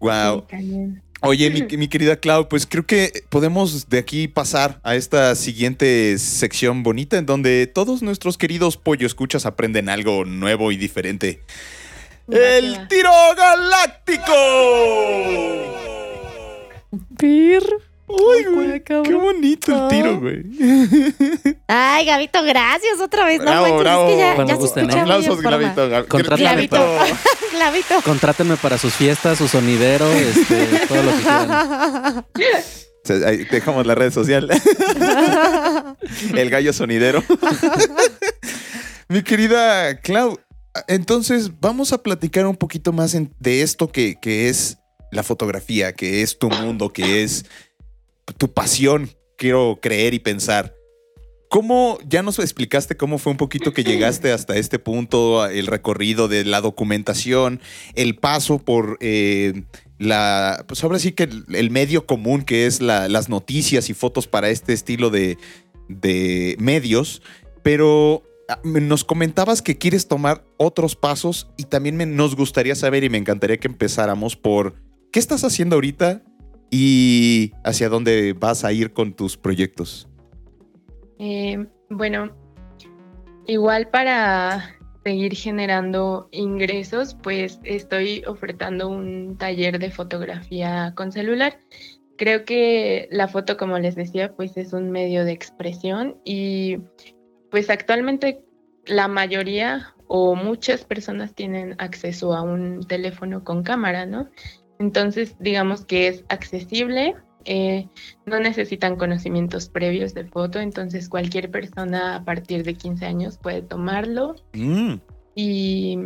[0.00, 0.46] Wow.
[0.50, 0.94] Sí.
[1.22, 6.18] Oye, mi, mi querida Clau, pues creo que podemos de aquí pasar a esta siguiente
[6.18, 11.40] sección bonita en donde todos nuestros queridos pollo escuchas aprenden algo nuevo y diferente.
[12.28, 14.32] ¡El tiro galáctico!
[17.18, 17.62] Pir.
[18.12, 18.82] ¡Uy, Ay, güey!
[18.82, 20.42] ¡Qué bonito el tiro, güey!
[21.68, 23.40] Ay, Gabito, gracias otra vez.
[23.40, 24.08] Bravo, no manches, bravo.
[24.08, 25.00] es que ya, Cuando ya se gusten, ¿eh?
[25.00, 25.58] Aplausos, forma.
[26.36, 27.94] Glavito.
[28.04, 31.22] Contrátenme para sus fiestas, su sonidero, este, todo lo que
[32.34, 33.26] quieran.
[33.26, 34.48] Ahí Dejamos la red social.
[36.36, 37.22] El gallo sonidero.
[39.08, 40.38] Mi querida Clau,
[40.86, 44.78] entonces vamos a platicar un poquito más en- de esto que, que es
[45.10, 47.44] la fotografía, que es tu mundo, que es
[48.38, 50.74] tu pasión, quiero creer y pensar.
[51.48, 56.28] ¿Cómo, ya nos explicaste cómo fue un poquito que llegaste hasta este punto, el recorrido
[56.28, 57.60] de la documentación,
[57.96, 59.64] el paso por eh,
[59.98, 63.94] la, pues ahora sí que el, el medio común que es la- las noticias y
[63.94, 65.38] fotos para este estilo de,
[65.88, 67.20] de medios,
[67.64, 73.02] pero ah, nos comentabas que quieres tomar otros pasos y también me- nos gustaría saber
[73.02, 74.76] y me encantaría que empezáramos por
[75.10, 76.22] qué estás haciendo ahorita
[76.70, 80.08] y hacia dónde vas a ir con tus proyectos.
[81.18, 82.30] Eh, bueno,
[83.46, 91.58] igual para seguir generando ingresos, pues estoy ofertando un taller de fotografía con celular.
[92.16, 96.78] Creo que la foto, como les decía, pues es un medio de expresión y
[97.50, 98.44] pues actualmente
[98.86, 104.28] la mayoría o muchas personas tienen acceso a un teléfono con cámara, ¿no?
[104.80, 107.14] Entonces, digamos que es accesible,
[107.44, 107.86] eh,
[108.24, 113.62] no necesitan conocimientos previos de foto, entonces cualquier persona a partir de 15 años puede
[113.62, 114.94] tomarlo Mm,
[115.34, 115.98] y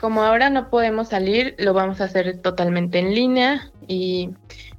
[0.00, 4.30] como ahora no podemos salir, lo vamos a hacer totalmente en línea y,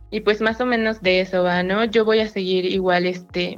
[0.10, 1.86] y pues más o menos de eso va, ¿no?
[1.86, 3.58] Yo voy a seguir igual este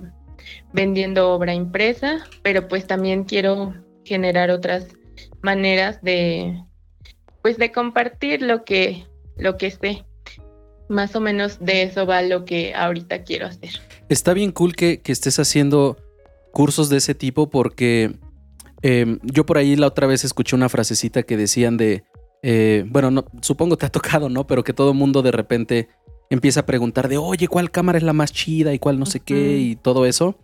[0.74, 4.90] vendiendo obra impresa, pero pues también quiero generar otras
[5.42, 6.64] maneras de
[7.42, 9.06] pues de compartir lo que
[9.38, 10.06] lo que sé.
[10.90, 13.72] Más o menos de eso va lo que ahorita quiero hacer.
[14.10, 15.98] Está bien cool que, que estés haciendo
[16.52, 18.16] cursos de ese tipo porque
[18.84, 22.04] eh, yo por ahí la otra vez escuché una frasecita que decían de,
[22.44, 24.46] eh, bueno, no, supongo te ha tocado, ¿no?
[24.46, 25.90] Pero que todo el mundo de repente
[26.30, 29.20] empieza a preguntar de, oye, ¿cuál cámara es la más chida y cuál no sé
[29.20, 30.36] qué y todo eso.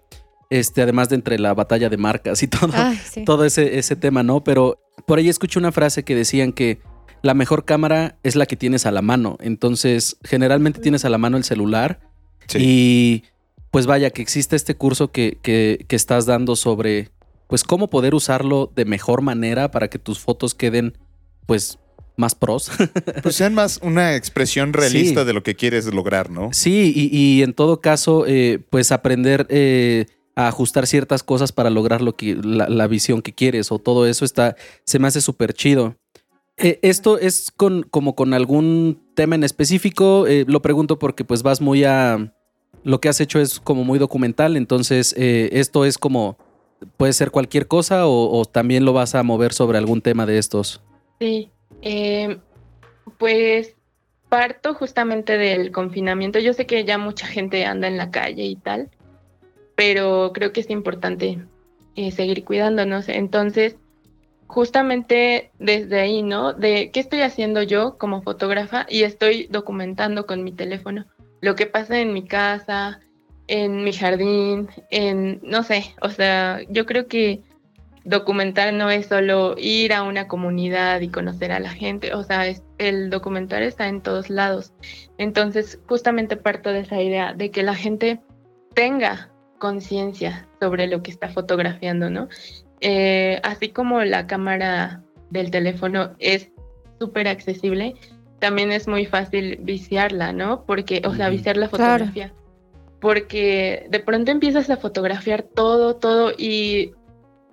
[0.49, 3.23] Este, además de entre la batalla de marcas y todo, Ay, sí.
[3.23, 4.43] todo ese, ese tema, ¿no?
[4.43, 6.80] Pero por ahí escuché una frase que decían que
[7.21, 9.38] la mejor cámara es la que tienes a la mano.
[9.41, 11.99] Entonces, generalmente tienes a la mano el celular
[12.47, 12.58] sí.
[12.62, 13.23] y
[13.71, 17.10] pues vaya, que existe este curso que, que- que estás dando sobre
[17.47, 20.97] pues cómo poder usarlo de mejor manera para que tus fotos queden
[21.45, 21.79] pues
[22.15, 22.69] más pros.
[23.23, 25.27] Pues sean más una expresión realista Sí.
[25.27, 26.49] de lo que quieres lograr, ¿no?
[26.53, 30.05] sí, y, y en todo caso, eh, pues aprender eh,
[30.36, 34.05] a ajustar ciertas cosas para lograr lo que, la, la visión que quieres o todo
[34.08, 34.55] eso está,
[34.86, 35.95] se me hace súper chido.
[36.60, 40.28] Eh, ¿Esto es con, como con algún tema en específico?
[40.28, 42.34] Eh, lo pregunto porque pues vas muy a...
[42.84, 46.38] Lo que has hecho es como muy documental, entonces eh, esto es como...
[46.95, 50.38] ¿Puede ser cualquier cosa o, o también lo vas a mover sobre algún tema de
[50.38, 50.82] estos?
[51.19, 52.38] Sí, eh,
[53.17, 53.76] pues
[54.30, 56.39] parto justamente del confinamiento.
[56.39, 58.89] Yo sé que ya mucha gente anda en la calle y tal,
[59.76, 61.39] pero creo que es importante
[61.95, 63.10] eh, seguir cuidándonos.
[63.10, 63.76] Entonces,
[64.50, 66.54] justamente desde ahí, ¿no?
[66.54, 71.06] De qué estoy haciendo yo como fotógrafa y estoy documentando con mi teléfono
[71.42, 73.00] lo que pasa en mi casa,
[73.48, 77.42] en mi jardín, en, no sé, o sea, yo creo que
[78.04, 82.48] documentar no es solo ir a una comunidad y conocer a la gente, o sea,
[82.48, 84.74] es, el documentar está en todos lados.
[85.18, 88.20] Entonces, justamente parto de esa idea de que la gente
[88.74, 92.30] tenga conciencia sobre lo que está fotografiando, ¿no?
[92.82, 96.52] Eh, así como la cámara del teléfono es
[97.00, 97.96] súper accesible,
[98.39, 100.63] también es muy fácil viciarla, ¿no?
[100.65, 102.34] Porque, o sea, viciar la fotografía.
[103.00, 106.94] Porque de pronto empiezas a fotografiar todo, todo y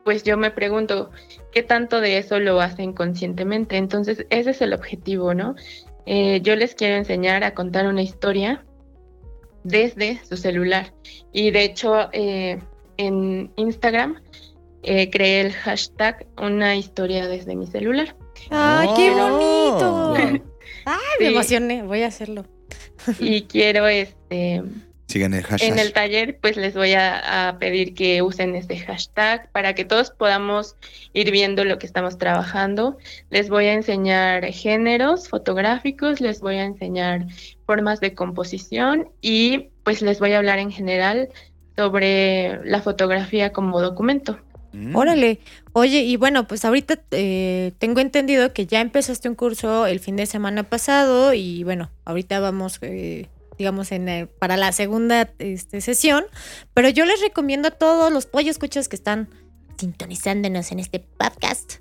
[0.05, 1.11] pues yo me pregunto,
[1.53, 3.77] ¿qué tanto de eso lo hacen conscientemente?
[3.77, 5.57] Entonces, ese es el objetivo, ¿no?
[6.07, 8.65] Eh, yo les quiero enseñar a contar una historia
[9.65, 10.93] desde su celular.
[11.33, 12.61] Y de hecho, eh,
[12.97, 14.23] en Instagram
[14.87, 18.17] eh, creé el hashtag una historia desde mi celular.
[18.51, 20.15] ¡Ay, qué Oh.
[20.15, 20.45] bonito!
[20.85, 21.83] ¡Ay, me emocioné!
[21.83, 22.45] Voy a hacerlo.
[23.21, 24.63] Y quiero, este,
[25.09, 25.73] Sigan el hashtag.
[25.73, 29.85] en el taller, pues les voy a, a pedir que usen este hashtag para que
[29.85, 30.75] todos podamos
[31.13, 32.97] ir viendo lo que estamos trabajando.
[33.31, 37.27] Les voy a enseñar géneros fotográficos, les voy a enseñar
[37.67, 41.29] formas de composición y pues les voy a hablar en general
[41.77, 44.41] sobre la fotografía como documento.
[44.77, 44.95] Mm.
[44.95, 45.41] Órale.
[45.73, 50.17] Oye, y bueno, pues ahorita eh, tengo entendido que ya empezaste un curso el fin
[50.17, 55.81] de semana pasado y bueno, ahorita vamos, eh, digamos, en eh, para la segunda este,
[55.81, 56.25] sesión,
[56.75, 59.29] pero yo les recomiendo a todos los pollos escuchas que están
[59.79, 61.75] sintonizándonos en este podcast,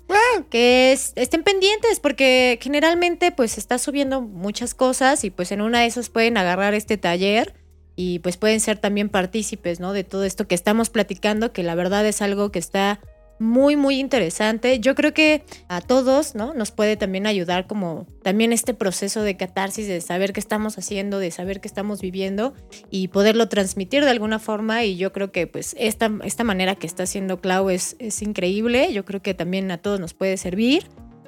[0.50, 5.80] que es- estén pendientes porque generalmente pues está subiendo muchas cosas y pues en una
[5.80, 7.54] de esas pueden agarrar este taller
[7.96, 9.92] y pues pueden ser también partícipes, ¿no?
[9.92, 13.00] De todo esto que estamos platicando, que la verdad es algo que está
[13.38, 14.80] muy, muy interesante.
[14.80, 16.54] Yo creo que a todos, ¿no?
[16.54, 21.18] Nos puede también ayudar como también este proceso de catarsis, de saber qué estamos haciendo,
[21.18, 22.54] de saber qué estamos viviendo
[22.90, 24.84] y poderlo transmitir de alguna forma.
[24.84, 28.92] Y yo creo que pues esta, esta manera que está haciendo Clau es, es increíble.
[28.92, 30.86] Yo creo que también a todos nos puede servir.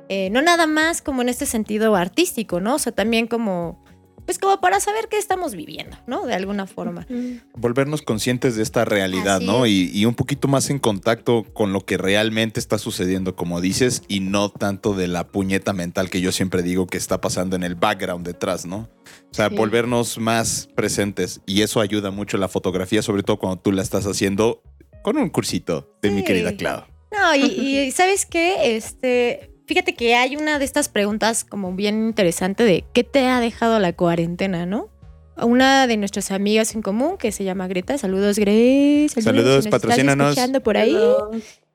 [0.08, 2.76] Eh, no nada más como en este sentido artístico, ¿no?
[2.76, 3.84] O sea, también como,
[4.28, 6.26] pues como para saber qué estamos viviendo, ¿no?
[6.26, 7.06] De alguna forma.
[7.54, 9.64] volvernos conscientes de esta realidad, Así ¿no?
[9.64, 9.70] es.
[9.72, 14.02] Y, y un poquito más en contacto con lo que realmente está sucediendo, como dices,
[14.06, 17.62] y no tanto de la puñeta mental que yo siempre digo que está pasando en
[17.62, 18.90] el background detrás, ¿no?
[19.30, 19.54] O sea, Sí.
[19.54, 21.40] volvernos más presentes.
[21.46, 24.62] Y eso ayuda mucho la fotografía, sobre todo cuando tú la estás haciendo
[25.02, 26.84] con un cursito de mi querida Clau.
[27.10, 27.40] No, y,
[27.86, 28.76] y ¿sabes qué?
[28.76, 33.38] Este, fíjate que hay una de estas preguntas como bien interesante de ¿qué te ha
[33.38, 34.88] dejado la cuarentena, no?
[35.36, 39.82] Una de nuestras amigas en común que se llama Greta, saludos Grace, Saludos, si estás
[39.82, 40.30] patrocínanos.
[40.30, 40.96] escuchando por ahí.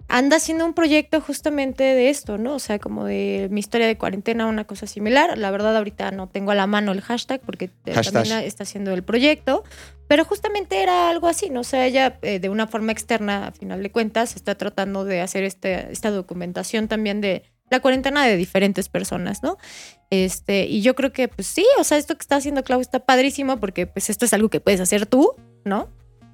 [0.09, 2.55] Anda haciendo un proyecto justamente de esto, ¿no?
[2.55, 5.37] O sea, como de mi historia de cuarentena, una cosa similar.
[5.37, 8.23] La verdad ahorita no tengo a la mano el hashtag porque eh, Hashtag.
[8.23, 9.63] también está haciendo el proyecto,
[10.07, 11.61] pero justamente era algo así, ¿no?
[11.61, 15.21] O sea, ella eh, de una forma externa, a final de cuentas, está tratando de
[15.21, 19.57] hacer este, esta documentación también de la cuarentena de diferentes personas, ¿no?
[20.09, 22.99] Este, y yo creo que, pues sí, o sea, esto que está haciendo Clau está
[23.05, 25.33] padrísimo porque pues esto es algo que puedes hacer tú,
[25.65, 25.89] ¿no?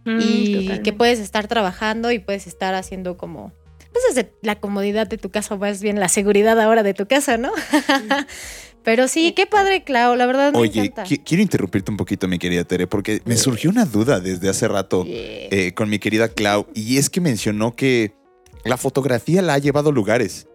[0.06, 0.84] Mm, y totalmente.
[0.84, 3.52] que puedes estar trabajando y puedes estar haciendo como
[3.92, 7.08] pues desde la comodidad de tu casa, o más bien la seguridad ahora de tu
[7.08, 7.52] casa, ¿no?
[8.84, 11.04] Pero sí, qué padre, Clau, la verdad me Oye, encanta.
[11.06, 14.68] qui- quiero interrumpirte un poquito, mi querida Tere, porque me surgió una duda desde hace
[14.68, 15.04] rato.
[15.04, 15.16] Yeah.
[15.52, 18.14] eh, con mi querida Clau y es que mencionó que
[18.64, 20.48] la fotografía la ha llevado a lugares.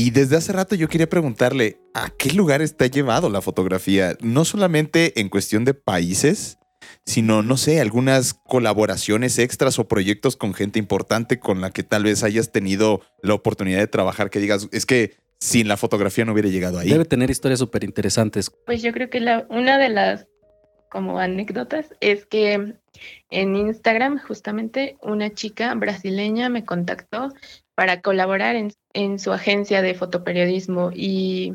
[0.00, 4.16] Y desde hace rato yo quería preguntarle, ¿a qué lugares te ha llevado la fotografía?
[4.20, 6.60] No solamente en cuestión de países,
[7.04, 12.04] sino, no sé, algunas colaboraciones extras o proyectos con gente importante con la que tal
[12.04, 16.32] vez hayas tenido la oportunidad de trabajar, que digas, es que sin la fotografía no
[16.32, 16.90] hubiera llegado ahí.
[16.90, 18.52] Debe tener historias súper interesantes.
[18.66, 20.28] Pues yo creo que la, una de las
[20.92, 22.76] como anécdotas es que
[23.30, 27.30] en Instagram justamente una chica brasileña me contactó
[27.78, 31.54] para colaborar en, en su agencia de fotoperiodismo y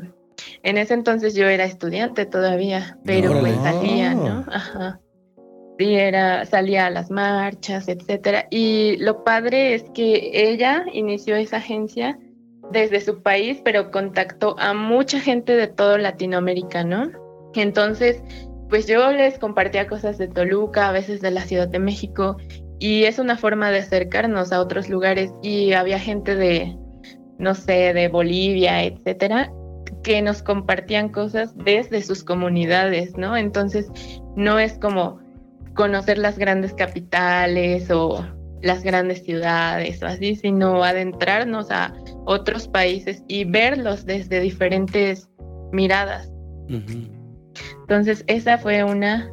[0.62, 3.50] en ese entonces yo era estudiante todavía, pero Órale.
[3.50, 4.42] pues salía, ¿no?
[4.50, 5.00] Ajá.
[5.78, 8.46] Sí, era, salía a las marchas, etcétera.
[8.50, 12.18] Y lo padre es que ella inició esa agencia
[12.72, 17.10] desde su país, pero contactó a mucha gente de todo Latinoamérica, ¿no?
[17.54, 18.22] Entonces,
[18.70, 22.38] pues yo les compartía cosas de Toluca, a veces de la Ciudad de México,
[22.78, 25.32] y es una forma de acercarnos a otros lugares.
[25.42, 26.76] Y había gente de,
[27.38, 29.52] no sé, de Bolivia, etcétera,
[30.02, 33.36] que nos compartían cosas desde sus comunidades, ¿no?
[33.36, 33.90] Entonces,
[34.36, 35.18] no es como
[35.74, 38.24] conocer las grandes capitales o
[38.62, 45.28] las grandes ciudades o así, sino adentrarnos a otros países y verlos desde diferentes
[45.72, 46.30] miradas.
[47.82, 49.30] Entonces, esa fue una.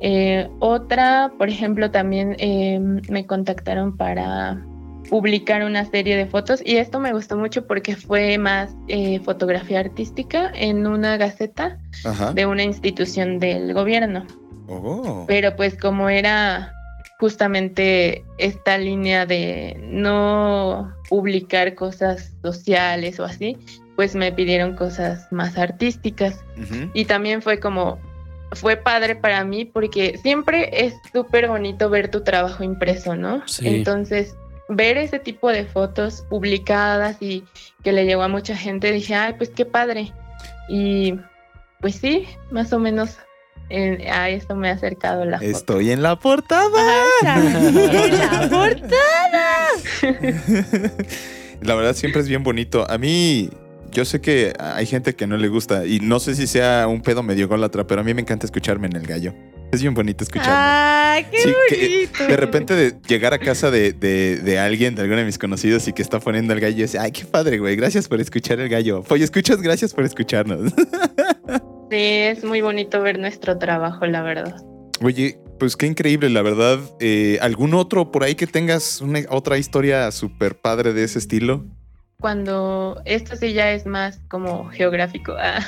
[0.00, 4.64] Eh, otra, por ejemplo, también em, me contactaron para
[5.08, 9.80] publicar una serie de fotos y esto me gustó mucho porque fue más eh, fotografía
[9.80, 11.78] artística en una gaceta
[12.34, 14.26] de una institución del gobierno.
[14.68, 15.24] Oh.
[15.26, 16.72] Pero pues como era
[17.18, 23.58] justamente esta línea de no publicar cosas sociales o así,
[23.96, 26.42] pues me pidieron cosas más artísticas.
[26.94, 27.98] Y también fue como,
[28.52, 33.42] fue padre para mí porque siempre es súper bonito ver tu trabajo impreso, ¿no?
[33.62, 34.34] Entonces,
[34.68, 37.44] ver ese tipo de fotos publicadas y
[37.82, 40.12] que le llegó a mucha gente, dije, ay, pues qué padre.
[40.68, 41.14] Y
[41.80, 43.18] pues sí, más o menos
[44.10, 45.50] a esto me ha acercado la foto.
[45.50, 47.04] Estoy en la portada.
[47.22, 49.68] en la portada.
[51.60, 52.88] la verdad siempre es bien bonito.
[52.90, 53.48] A mí,
[53.90, 57.02] yo sé que hay gente que no le gusta y no sé si sea un
[57.02, 59.34] pedo medio golatra, pero a mí me encanta escucharme en el gallo.
[59.72, 60.52] Es bien bonito escucharme.
[60.52, 62.26] ¡Ah, qué bonito!
[62.26, 65.92] de repente de llegar a casa de, de, alguien, de alguno de mis conocidos y
[65.92, 68.68] que está poniendo el gallo y dice, ay, qué padre, güey, gracias por escuchar el
[68.68, 69.04] gallo.
[69.08, 70.72] Oye, escuchas, gracias por escucharnos.
[71.90, 74.62] Sí, es muy bonito ver nuestro trabajo, la verdad.
[75.02, 76.78] Oye, pues qué increíble, la verdad.
[77.00, 81.66] Eh, ¿Algún otro por ahí que tengas una, otra historia súper padre de ese estilo?
[82.20, 85.60] Cuando, esto sí ya es más como geográfico, ah,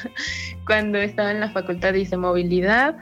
[0.66, 2.96] cuando estaba en la facultad hice movilidad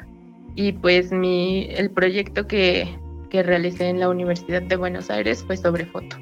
[0.55, 2.97] y pues mi, el proyecto que,
[3.29, 6.17] que realicé en la Universidad de Buenos Aires fue sobre foto.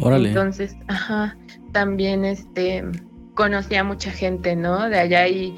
[0.00, 0.28] Órale.
[0.28, 1.36] Entonces, ajá,
[1.72, 2.84] también este,
[3.34, 4.88] conocí a mucha gente, ¿no?
[4.88, 5.54] De allá y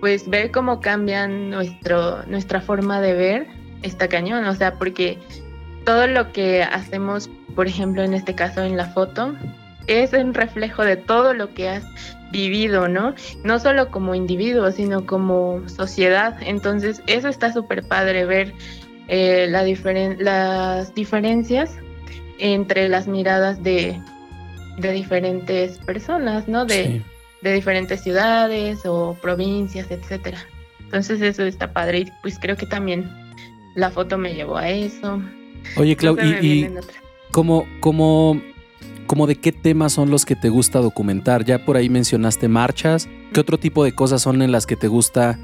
[0.00, 3.46] pues ver cómo cambian nuestro, nuestra forma de ver
[3.82, 5.18] está cañón, o sea, porque
[5.84, 9.34] todo lo que hacemos, por ejemplo, en este caso en la foto,
[9.86, 11.84] es un reflejo de todo lo que has
[12.30, 13.14] vivido, ¿no?
[13.44, 16.36] No solo como individuo, sino como sociedad.
[16.42, 18.52] Entonces, eso está súper padre ver
[19.08, 19.64] eh, la
[20.18, 21.70] las diferencias
[22.38, 24.00] entre las miradas de,
[24.78, 26.66] de diferentes personas, ¿no?
[26.66, 27.02] De,
[27.42, 30.38] de diferentes ciudades o provincias, etcétera.
[30.80, 33.10] Entonces eso está padre y pues creo que también
[33.74, 35.20] la foto me llevó a eso.
[35.76, 36.68] Oye, Clau, y,
[37.32, 38.40] ¿cómo, cómo,
[39.06, 41.44] cómo, de qué temas son los que te gusta documentar?
[41.44, 43.08] Ya por ahí mencionaste marchas.
[43.32, 45.38] ¿Qué otro tipo de cosas son en las que te gusta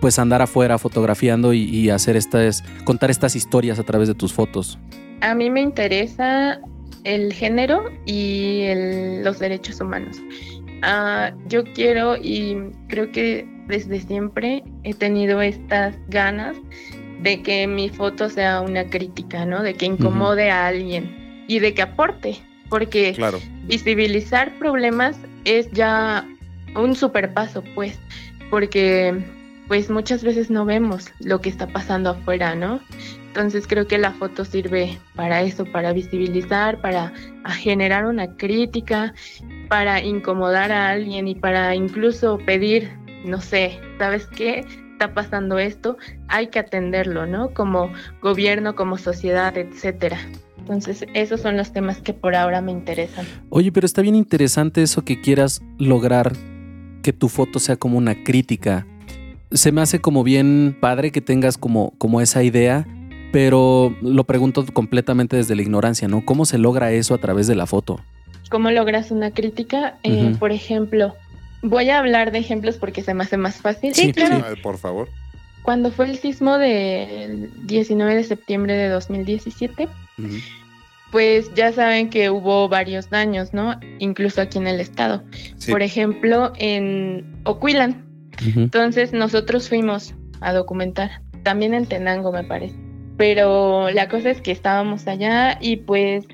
[0.00, 4.78] pues andar afuera fotografiando y, hacer estas, contar estas historias a través de tus fotos?
[5.20, 6.60] A mí me interesa
[7.04, 8.66] el género y
[9.22, 10.18] los derechos humanos.
[10.82, 12.56] Ah, yo quiero y
[12.88, 16.56] creo que desde siempre he tenido estas ganas
[17.22, 19.62] de que mi foto sea una crítica, ¿no?
[19.62, 23.16] De que incomode a alguien y de que aporte, porque
[23.64, 26.26] visibilizar problemas es ya
[26.74, 27.98] un super paso, pues,
[28.50, 29.14] porque
[29.68, 32.80] pues muchas veces no vemos lo que está pasando afuera, ¿no?
[33.28, 37.12] Entonces creo que la foto sirve para eso, para visibilizar, para
[37.58, 39.12] generar una crítica,
[39.68, 42.90] para incomodar a alguien y para incluso pedir,
[43.24, 44.64] no sé, ¿sabes qué?
[44.92, 45.98] Está pasando esto,
[46.28, 47.52] hay que atenderlo, ¿no?
[47.52, 50.18] Como gobierno, como sociedad, etcétera.
[50.66, 53.24] Entonces, esos son los temas que por ahora me interesan.
[53.50, 56.32] Oye, pero está bien interesante eso que quieras lograr
[57.02, 58.84] que tu foto sea como una crítica.
[59.52, 62.84] Se me hace como bien padre que tengas como, como esa idea,
[63.30, 66.24] pero lo pregunto completamente desde la ignorancia, ¿no?
[66.24, 68.00] ¿Cómo se logra eso a través de la foto?
[68.50, 69.98] ¿Cómo logras una crítica?
[70.02, 71.14] Eh, por ejemplo,
[71.62, 73.94] voy a hablar de ejemplos porque se me hace más fácil.
[73.94, 74.42] Sí, claro.
[74.64, 75.08] por favor.
[75.62, 79.88] Cuando fue el sismo del 19 de septiembre de 2017,
[81.10, 83.78] pues ya saben que hubo varios daños, ¿no?
[83.98, 85.22] Incluso aquí en el estado.
[85.70, 88.04] Por ejemplo, en Oquilan.
[88.54, 92.76] Entonces nosotros fuimos a documentar, también en Tenango me parece.
[93.16, 96.26] Pero la cosa es que estábamos allá y pues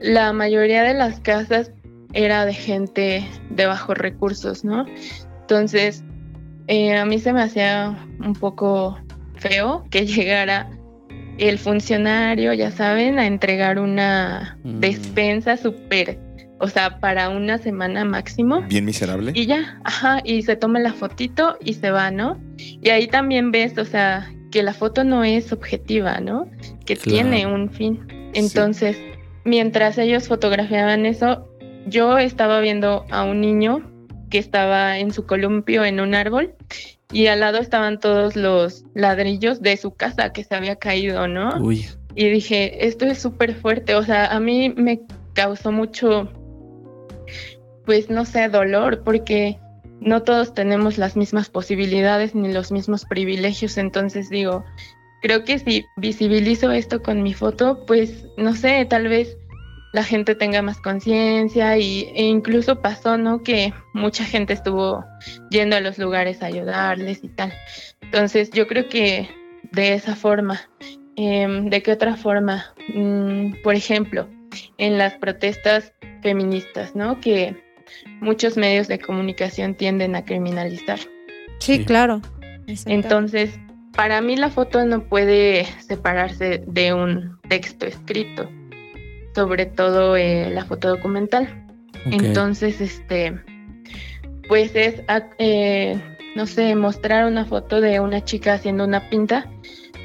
[0.00, 1.70] la mayoría de las casas
[2.14, 4.86] era de gente de bajos recursos, ¿no?
[5.42, 6.02] Entonces,
[6.66, 8.98] eh, a mí se me hacía un poco
[9.36, 10.70] feo que llegara
[11.38, 14.80] el funcionario, ya saben, a entregar una mm.
[14.80, 16.18] despensa súper,
[16.58, 18.62] o sea, para una semana máximo.
[18.62, 19.32] Bien miserable.
[19.34, 22.40] Y ya, ajá, y se toma la fotito y se va, ¿no?
[22.58, 26.48] Y ahí también ves, o sea, que la foto no es objetiva, ¿no?
[26.84, 28.06] Que tiene un fin.
[28.34, 28.96] Entonces,
[29.44, 31.48] mientras ellos fotografiaban eso,
[31.86, 33.90] yo estaba viendo a un niño
[34.30, 36.54] que estaba en su columpio en un árbol
[37.12, 41.56] y al lado estaban todos los ladrillos de su casa que se había caído, ¿no?
[41.60, 41.86] Uy.
[42.14, 45.00] Y dije, esto es súper fuerte, o sea, a mí me
[45.34, 46.30] causó mucho,
[47.84, 49.58] pues no sé, dolor, porque
[50.00, 54.64] no todos tenemos las mismas posibilidades ni los mismos privilegios, entonces digo,
[55.22, 59.38] creo que si visibilizo esto con mi foto, pues no sé, tal vez
[59.92, 63.42] la gente tenga más conciencia y, e incluso pasó, ¿no?
[63.42, 65.04] Que mucha gente estuvo
[65.50, 67.52] yendo a los lugares a ayudarles y tal.
[68.00, 69.28] Entonces yo creo que
[69.70, 70.60] de esa forma,
[71.16, 72.74] em, ¿de qué otra forma?
[72.94, 74.28] Mm, por ejemplo,
[74.78, 77.20] en las protestas feministas, ¿no?
[77.20, 77.54] Que
[78.20, 80.98] muchos medios de comunicación tienden a criminalizar.
[81.58, 81.84] Sí, Sí.
[81.84, 82.20] claro.
[82.86, 83.58] Entonces,
[83.94, 88.48] para mí la foto no puede separarse de un texto escrito,
[89.34, 91.66] sobre todo eh, la foto documental.
[92.06, 93.40] Entonces, este,
[94.48, 96.00] pues es, ah, eh,
[96.34, 99.48] no sé, mostrar una foto de una chica haciendo una pinta,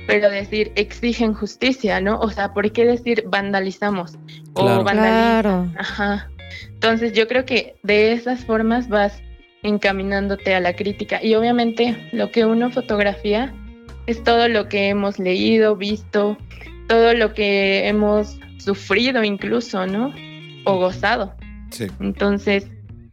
[0.05, 2.19] pero decir exigen justicia, ¿no?
[2.19, 4.17] O sea, ¿por qué decir vandalizamos?
[4.53, 4.81] Claro.
[4.81, 5.41] O vandalizan.
[5.41, 5.71] Claro.
[5.77, 6.29] Ajá.
[6.69, 9.21] Entonces yo creo que de esas formas vas
[9.63, 11.21] encaminándote a la crítica.
[11.23, 13.53] Y obviamente lo que uno fotografía
[14.05, 16.37] es todo lo que hemos leído, visto,
[16.87, 20.13] todo lo que hemos sufrido incluso, ¿no?
[20.65, 21.35] O gozado.
[21.71, 21.87] Sí.
[21.99, 22.67] Entonces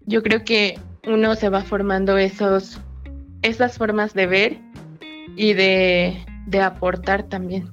[0.07, 2.80] yo creo que uno se va formando esos,
[3.42, 4.59] esas formas de ver
[5.36, 7.70] y de, de aportar también.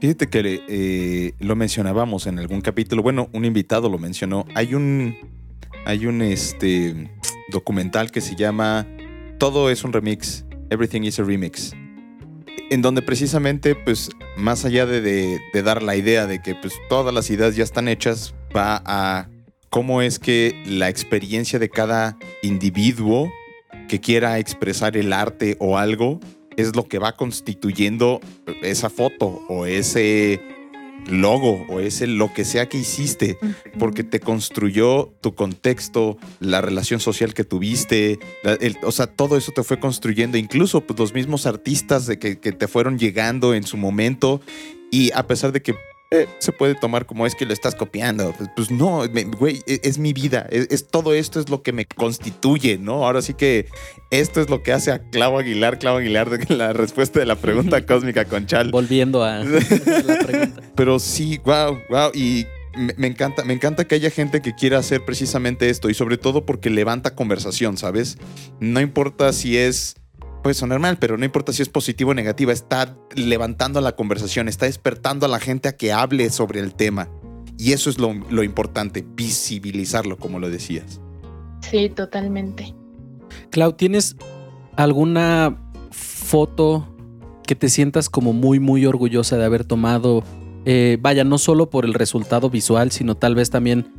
[0.00, 3.02] Fíjate que eh, lo mencionábamos en algún capítulo.
[3.02, 4.46] Bueno, un invitado lo mencionó.
[4.54, 5.16] Hay un.
[5.86, 7.10] Hay un este
[7.50, 8.86] documental que se llama
[9.38, 10.44] Todo es un remix.
[10.70, 11.74] Everything is a remix.
[12.70, 17.12] En donde precisamente, pues, más allá de, de- dar la idea de que pues todas
[17.12, 19.28] las ideas ya están hechas, va a
[19.70, 23.30] cómo es que la experiencia de cada individuo
[23.88, 26.20] que quiera expresar el arte o algo
[26.56, 28.20] es lo que va constituyendo
[28.62, 30.40] esa foto o ese
[31.10, 33.38] logo o ese lo que sea que hiciste,
[33.78, 39.36] porque te construyó tu contexto, la relación social que tuviste, la- el- o sea, todo
[39.36, 43.54] eso te fue construyendo, incluso pues, los mismos artistas de que, que te fueron llegando
[43.54, 44.40] en su momento.
[44.92, 45.74] Y a pesar de que
[46.12, 49.02] eh, se puede tomar como es que lo estás copiando, pues, pues no,
[49.38, 53.04] güey, es, es mi vida, es, es- todo esto es lo que me constituye, ¿no?
[53.06, 53.66] Ahora sí que
[54.10, 57.36] esto es lo que hace a Clavo Aguilar, Clavo Aguilar, de la respuesta de la
[57.36, 58.70] pregunta cósmica con Chal.
[58.70, 60.62] Volviendo a la pregunta.
[60.74, 62.10] Pero sí, wow, wow.
[62.14, 62.46] Y
[62.96, 65.90] me encanta, me encanta que haya gente que quiera hacer precisamente esto.
[65.90, 68.18] Y sobre todo porque levanta conversación, ¿sabes?
[68.58, 69.96] No importa si es.
[70.42, 72.52] Puede sonar mal, pero no importa si es positivo o negativa.
[72.52, 77.08] Está levantando la conversación, está despertando a la gente a que hable sobre el tema.
[77.58, 81.00] Y eso es lo, lo importante, visibilizarlo, como lo decías.
[81.60, 82.74] Sí, totalmente.
[83.50, 84.16] Clau, ¿tienes
[84.76, 85.60] alguna
[85.90, 86.88] foto
[87.46, 90.22] que te sientas como muy, muy orgullosa de haber tomado?
[90.64, 93.92] Eh, vaya, no solo por el resultado visual, sino tal vez también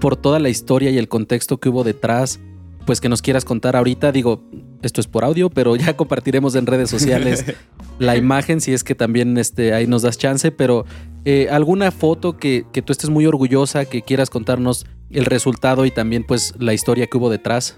[0.00, 2.40] por toda la historia y el contexto que hubo detrás,
[2.86, 4.12] pues que nos quieras contar ahorita.
[4.12, 4.44] Digo,
[4.82, 7.44] esto es por audio, pero ya compartiremos en redes sociales
[7.98, 10.84] la imagen si es que también este, ahí nos das chance, pero
[11.24, 15.90] eh, alguna foto que, que tú estés muy orgullosa, que quieras contarnos el resultado y
[15.90, 17.76] también pues la historia que hubo detrás.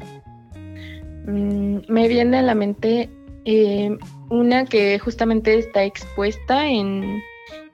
[1.26, 3.08] Mm, me viene a la mente
[3.44, 3.96] eh,
[4.28, 7.22] una que justamente está expuesta en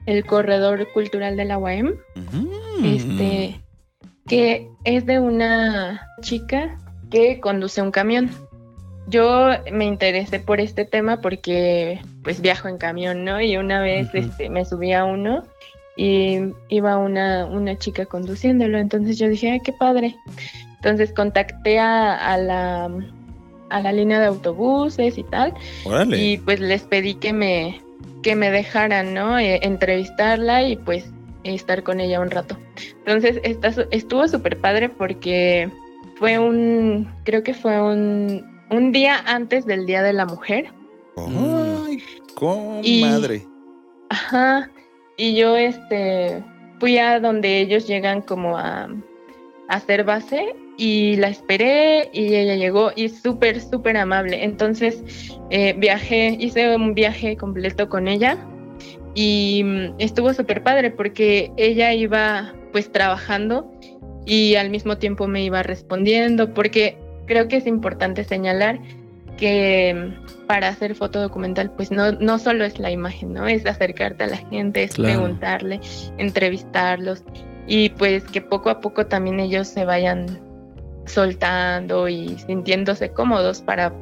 [0.06, 2.84] el corredor cultural de la UAM, Mm.
[2.84, 3.60] este,
[4.28, 6.78] que es de una chica
[7.10, 8.30] que conduce un camión.
[9.09, 13.40] Yo me interesé por este tema porque pues viajo en camión, ¿no?
[13.40, 15.44] Y una vez este, me subí a uno
[15.96, 20.16] y iba una, una chica conduciéndolo, entonces yo dije, ay, qué padre.
[20.76, 22.90] Entonces contacté a, a la,
[23.70, 25.54] a la línea de autobuses y tal,
[25.84, 26.18] Órale.
[26.18, 27.80] y pues les pedí que me,
[28.22, 29.38] que me dejaran, ¿no?
[29.38, 31.11] Eh, entrevistarla y pues
[31.44, 32.59] estar con ella un rato.
[33.07, 35.70] Entonces está estuvo súper padre porque
[36.16, 40.72] fue un, creo que fue un, un día antes del Día de la Mujer.
[41.16, 41.98] Ay,
[42.82, 43.42] Y- comadre.
[44.10, 44.70] Ajá.
[45.16, 46.42] Y yo este
[46.78, 48.88] fui a donde ellos llegan como a, a
[49.68, 54.44] hacer base y la esperé y ella llegó y súper, súper amable.
[54.44, 55.02] Entonces
[55.50, 58.36] eh, viajé, hice un viaje completo con ella
[59.14, 63.72] y mm, estuvo súper padre porque ella iba pues trabajando
[64.26, 68.78] y al mismo tiempo me iba respondiendo, porque creo que es importante señalar
[69.36, 73.46] que mm, para hacer foto documental, pues no, no solo es la imagen, ¿no?
[73.46, 75.14] Es acercarte a la gente, es Claro.
[75.14, 75.80] preguntarle,
[76.18, 77.22] entrevistarlos
[77.66, 80.40] y pues que poco a poco también ellos se vayan
[81.06, 83.92] soltando y sintiéndose cómodos para,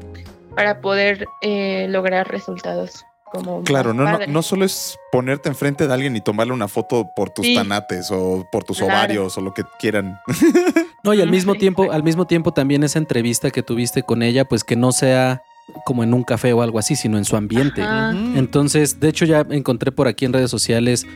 [0.55, 5.95] para poder eh, lograr resultados como Claro, no, no, no solo es ponerte enfrente de
[5.95, 7.55] alguien y tomarle una foto por tus Sí.
[7.55, 8.93] tanates o por tus Claro.
[8.95, 10.19] ovarios o lo que quieran.
[11.05, 14.47] No, y al mismo tiempo, al mismo tiempo también esa entrevista que tuviste con ella,
[14.47, 15.43] pues que no sea
[15.85, 17.83] como en un café o algo así, sino en su ambiente.
[17.83, 18.13] Ajá.
[18.37, 21.07] Entonces, de hecho, ya encontré por aquí en redes sociales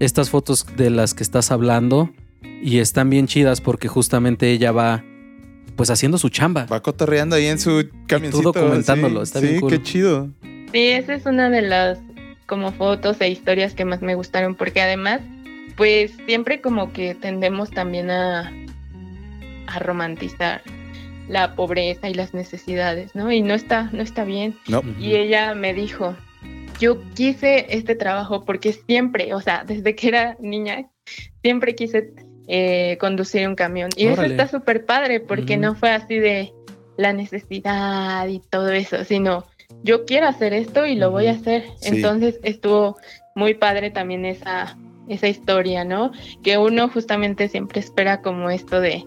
[0.00, 2.10] estas fotos de las que estás hablando
[2.62, 5.04] y están bien chidas porque justamente ella va
[5.76, 6.66] pues haciendo su chamba.
[6.66, 8.50] Va cotorreando ahí en su camioncito.
[8.52, 9.70] documentándolo, sí, está bien sí, cool.
[9.70, 10.28] qué chido.
[10.72, 11.98] Sí, esa es una de las
[12.46, 15.20] como fotos e historias que más me gustaron porque además
[15.76, 18.52] pues siempre como que tendemos también a,
[19.66, 20.62] a romantizar
[21.28, 23.30] la pobreza y las necesidades, ¿no?
[23.32, 24.56] Y no está, no está bien.
[24.68, 24.82] No.
[24.98, 26.16] Y ella me dijo,
[26.78, 30.88] yo quise este trabajo porque siempre, o sea, desde que era niña,
[31.42, 32.12] siempre quise
[32.48, 33.90] eh, conducir un camión.
[33.96, 34.34] Y Órale.
[34.34, 36.52] eso está súper padre porque no fue así de
[36.96, 39.44] la necesidad y todo eso, sino
[39.86, 41.64] yo quiero hacer esto y lo voy a hacer.
[41.80, 41.96] Sí.
[41.96, 42.96] Entonces estuvo
[43.34, 44.76] muy padre también esa,
[45.08, 46.10] esa historia, ¿no?
[46.42, 49.04] Que uno justamente siempre espera como esto de,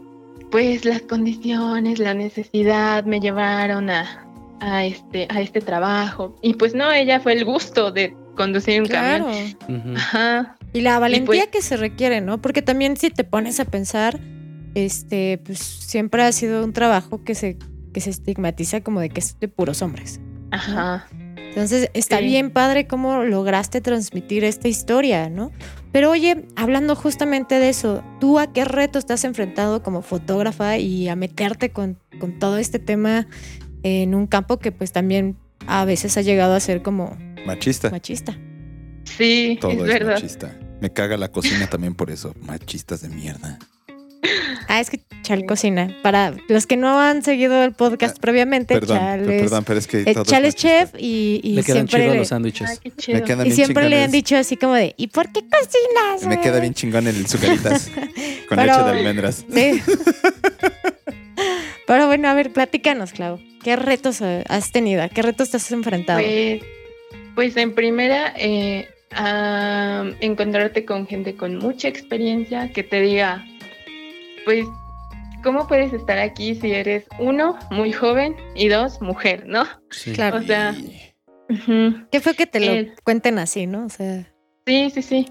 [0.51, 4.25] pues las condiciones, la necesidad me llevaron a,
[4.61, 6.35] a este, a este trabajo.
[6.41, 9.25] Y pues no, ella fue el gusto de conducir un Claro.
[9.25, 9.97] camión.
[9.97, 10.55] Ajá.
[10.73, 12.41] Y la valentía pues- que se requiere, ¿no?
[12.41, 14.19] Porque también si te pones a pensar,
[14.75, 17.57] este, pues siempre ha sido un trabajo que se,
[17.93, 20.21] que se estigmatiza como de que es de puros hombres.
[20.51, 21.07] Ajá.
[21.37, 22.25] Entonces está Sí.
[22.25, 25.51] bien padre cómo lograste transmitir esta historia, ¿no?
[25.91, 31.09] Pero oye, hablando justamente de eso, ¿tú a qué reto estás enfrentado como fotógrafa y
[31.09, 33.27] a meterte con, con todo este tema
[33.83, 37.89] en un campo que pues también a veces ha llegado a ser como machista.
[37.89, 38.37] machista?
[39.05, 40.13] Sí, Todo es es, verdad.
[40.13, 40.55] machista.
[40.81, 42.33] Me caga la cocina también por eso.
[42.41, 43.57] Machistas de mierda.
[44.67, 45.95] Ah, es que Chal cocina.
[46.01, 49.63] Para los que no han seguido el podcast Ah, previamente, Perdón, Chal per- es, perdón,
[49.65, 52.27] pero es que eh, Chal es chef y, y Le quedan siempre, chidos le- los
[52.27, 52.81] Ah, sándwiches.
[53.09, 56.25] Me quedan y bien siempre le han dicho así como de, ¿y por qué cocinas?
[56.27, 57.89] Me queda güey?" bien chingón el sucaritas
[58.49, 59.45] con Pero- leche de almendras.
[59.53, 59.81] Sí.
[61.87, 63.39] Pero bueno, a ver, platícanos, Clau.
[63.63, 65.01] ¿Qué retos eh, has tenido?
[65.01, 66.19] ¿A qué retos te has enfrentado?
[66.19, 66.61] Pues,
[67.35, 73.43] pues en primera, eh, a encontrarte con gente con mucha experiencia que te diga,
[74.45, 74.65] pues,
[75.43, 79.65] ¿cómo puedes estar aquí si eres uno, muy joven y dos, mujer, ¿no?
[79.91, 80.13] Sí.
[80.13, 80.37] Claro.
[80.37, 80.75] O sea.
[82.11, 83.85] ¿Qué fue que te lo eh, cuenten así, no?
[83.85, 84.31] O sea,
[84.67, 85.25] Sí, sí, sí.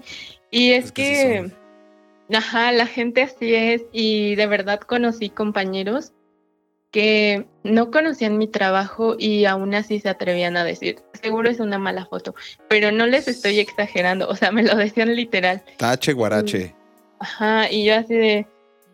[0.51, 1.53] Y es, Es que sí
[2.29, 6.13] que, ajá, la gente así es y de verdad conocí compañeros
[6.91, 11.77] que no conocían mi trabajo y aún así se atrevían a decir, seguro es una
[11.77, 12.33] mala foto,
[12.67, 15.63] pero no les estoy exagerando, o sea, me lo decían literal.
[15.77, 16.75] Tache guarache.
[17.19, 18.47] Ajá, y yo así de,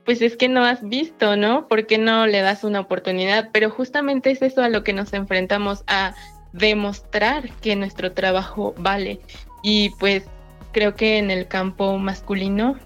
[0.06, 1.68] pues es que no has visto, ¿no?
[1.68, 3.50] ¿Por qué no le das una oportunidad?
[3.52, 6.14] Pero justamente es eso a lo que nos enfrentamos, a
[6.54, 9.20] demostrar que nuestro trabajo vale.
[9.64, 10.24] Y pues
[10.72, 12.78] creo que en el campo masculino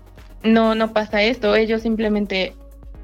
[0.43, 2.55] no, no pasa esto, ellos simplemente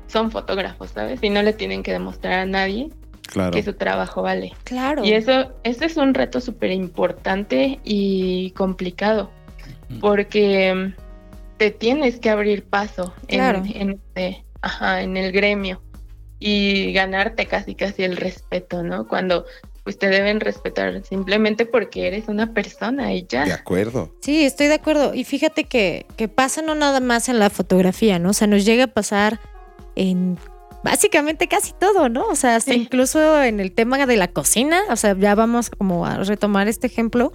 [0.07, 1.19] son fotógrafos, ¿sabes?
[1.21, 2.89] Y no le tienen que demostrar a nadie
[3.27, 3.51] Claro.
[3.51, 4.53] que su trabajo vale.
[4.63, 5.03] claro.
[5.03, 9.29] Y eso, eso es un reto súper importante y complicado,
[9.89, 9.99] Ujú.
[9.99, 11.04] porque mm,
[11.57, 13.63] te tienes que abrir paso en, Claro.
[13.73, 15.81] en, este- ajá, en el gremio
[16.39, 19.07] y ganarte casi casi el respeto, ¿no?
[19.07, 19.45] Cuando
[19.83, 23.53] pues te deben respetar simplemente porque eres una persona y De ya.
[23.53, 24.15] acuerdo.
[24.21, 25.13] Sí, estoy de acuerdo.
[25.13, 28.31] Y fíjate que, que pasa no nada más en la fotografía, ¿no?
[28.31, 29.39] O sea, nos llega a pasar
[29.95, 30.39] en
[30.83, 32.25] básicamente casi todo, ¿no?
[32.27, 32.79] O sea, hasta Sí.
[32.79, 36.87] incluso en el tema de la cocina, o sea, ya vamos como a retomar este
[36.87, 37.31] ejemplo.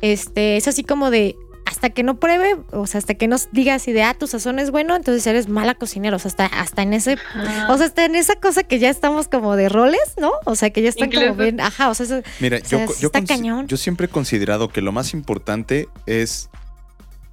[0.00, 1.36] Este, es así como de
[1.72, 4.58] hasta que no pruebe, o sea, hasta que nos diga así de, ah, tu sazón
[4.58, 7.72] es bueno, entonces eres mala cocinera, o sea, hasta, hasta en ese Ajá.
[7.72, 10.30] O sea, está en esa cosa que ya estamos como de roles, ¿no?
[10.44, 11.60] O sea, que ya están como bien.
[11.60, 13.66] Ajá, o sea, eso- Mira, O sea, yo, yo, está consi- cañón.
[13.66, 16.48] yo siempre he considerado que lo más importante es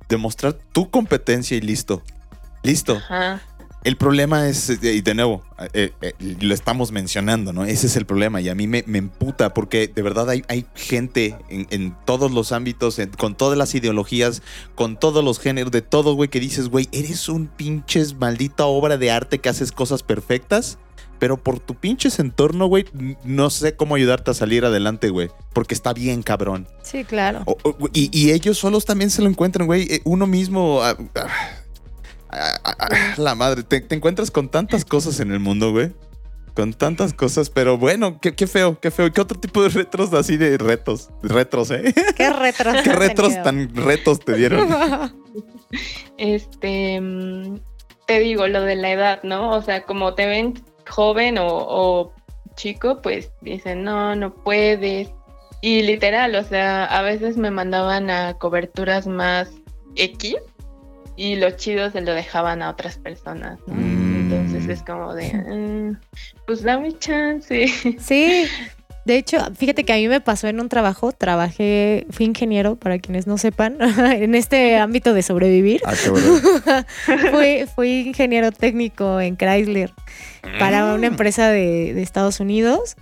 [0.08, 2.02] demostrar tu competencia y listo.
[2.64, 2.98] Listo.
[2.98, 3.42] Ajá.
[3.84, 5.41] El problema es, eh, y de nuevo,
[5.73, 7.63] eh, eh, lo estamos mencionando, ¿no?
[7.63, 10.65] Ese es el problema y a mí me, me emputa porque de verdad hay, hay
[10.75, 14.41] gente en, en todos los ámbitos, en- con todas las ideologías,
[14.75, 18.97] con todos los géneros, de todo, güey, que dices, güey, eres un pinches maldita obra
[18.97, 20.77] de arte que haces cosas perfectas,
[21.17, 22.86] pero por tu pinches entorno, güey,
[23.23, 26.67] no sé cómo ayudarte a salir adelante, güey, porque está bien, cabrón.
[26.84, 27.43] sí, claro.
[27.45, 30.01] O- o- y, y ellos solos también se lo encuentran, güey.
[30.03, 30.82] Uno mismo.
[30.84, 31.27] ah, ah,
[32.30, 35.91] Ah, ah, ah, la madre, te, te encuentras con tantas cosas en el mundo, güey.
[36.55, 39.11] Con tantas cosas, pero bueno, qué, qué feo, qué feo.
[39.11, 41.09] ¿Qué otro tipo de retros así de retos?
[41.23, 41.93] Retros, ¿eh?
[42.15, 42.82] Qué retros.
[42.84, 43.43] ¿Qué retros tenido?
[43.43, 44.67] tan retos te dieron?
[46.17, 46.99] Este,
[48.07, 49.51] te digo, lo de la edad, ¿no?
[49.51, 52.11] O sea, como te ven joven o, o
[52.55, 55.09] chico, pues dicen, no, no puedes.
[55.61, 59.51] Y literal, o sea, a veces me mandaban a coberturas más
[59.95, 60.38] X
[61.22, 63.74] y lo chido se lo dejaban a otras personas, ¿no?
[63.76, 64.32] Mm.
[64.32, 65.97] Entonces es como de, "Mm,
[66.47, 67.65] pues dame chance.
[67.99, 68.45] Sí.
[69.05, 72.99] De hecho, fíjate que a mí me pasó en un trabajo, trabajé, fui ingeniero, para
[72.99, 73.78] quienes no sepan,
[74.24, 75.82] en este ámbito de sobrevivir.
[75.86, 76.38] Ah, qué bueno.
[77.32, 79.91] fui, fui ingeniero técnico en Chrysler
[80.59, 80.95] para Mm.
[80.95, 82.95] una empresa de, de Estados Unidos.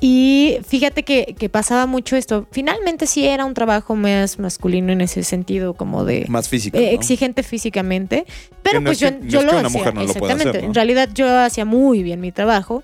[0.00, 2.46] Y fíjate que, que pasaba mucho esto.
[2.50, 6.78] Finalmente sí era un trabajo más masculino en ese sentido, como de Más físico.
[6.78, 6.88] eh, ¿no?
[6.92, 8.24] exigente físicamente.
[8.62, 9.68] Pero pues es yo, no yo es lo hacía.
[9.78, 10.64] mujer lo exactamente.
[10.64, 12.82] En realidad yo hacía muy bien mi trabajo.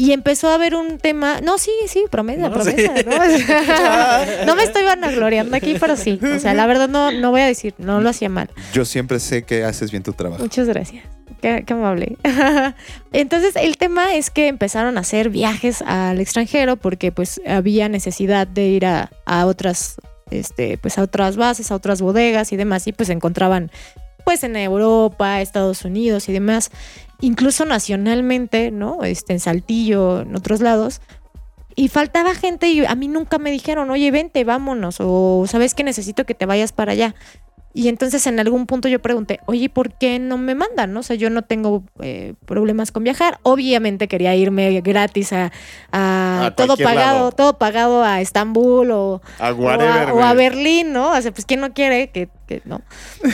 [0.00, 1.42] Y empezó a haber un tema.
[1.42, 2.96] No, sí, sí, promesa, No, promesa.
[2.96, 3.04] sí.
[3.04, 4.46] ¿no?
[4.46, 6.18] no me estoy vanagloriando aquí, pero sí.
[6.22, 8.48] O sea, la verdad no, no voy a decir, no lo hacía mal.
[8.72, 10.42] Yo siempre sé que haces bien tu trabajo.
[10.42, 11.04] Muchas gracias.
[11.42, 12.16] Qué, qué amable.
[13.12, 18.46] Entonces, el tema es que empezaron a hacer viajes al extranjero porque pues había necesidad
[18.46, 19.96] de ir a, a otras,
[20.30, 23.70] este, pues a otras bases, a otras bodegas y demás, y pues se encontraban
[24.24, 26.70] pues en Europa, Estados Unidos y demás,
[27.20, 29.02] incluso nacionalmente, ¿no?
[29.04, 31.00] Este, en Saltillo, en otros lados.
[31.76, 35.84] Y faltaba gente y a mí nunca me dijeron, oye, vente, vámonos, o sabes que
[35.84, 37.14] necesito que te vayas para allá.
[37.72, 40.96] Y entonces en algún punto yo pregunté, oye, ¿por qué no me mandan?
[40.96, 43.38] O sea, yo no tengo eh, problemas con viajar.
[43.44, 45.52] Obviamente quería irme gratis a,
[45.92, 47.32] a A todo pagado, lado.
[47.32, 51.12] todo pagado a Estambul o, A o a, o a Berlín, ¿no?
[51.12, 52.82] O sea, pues quién no quiere que, que no.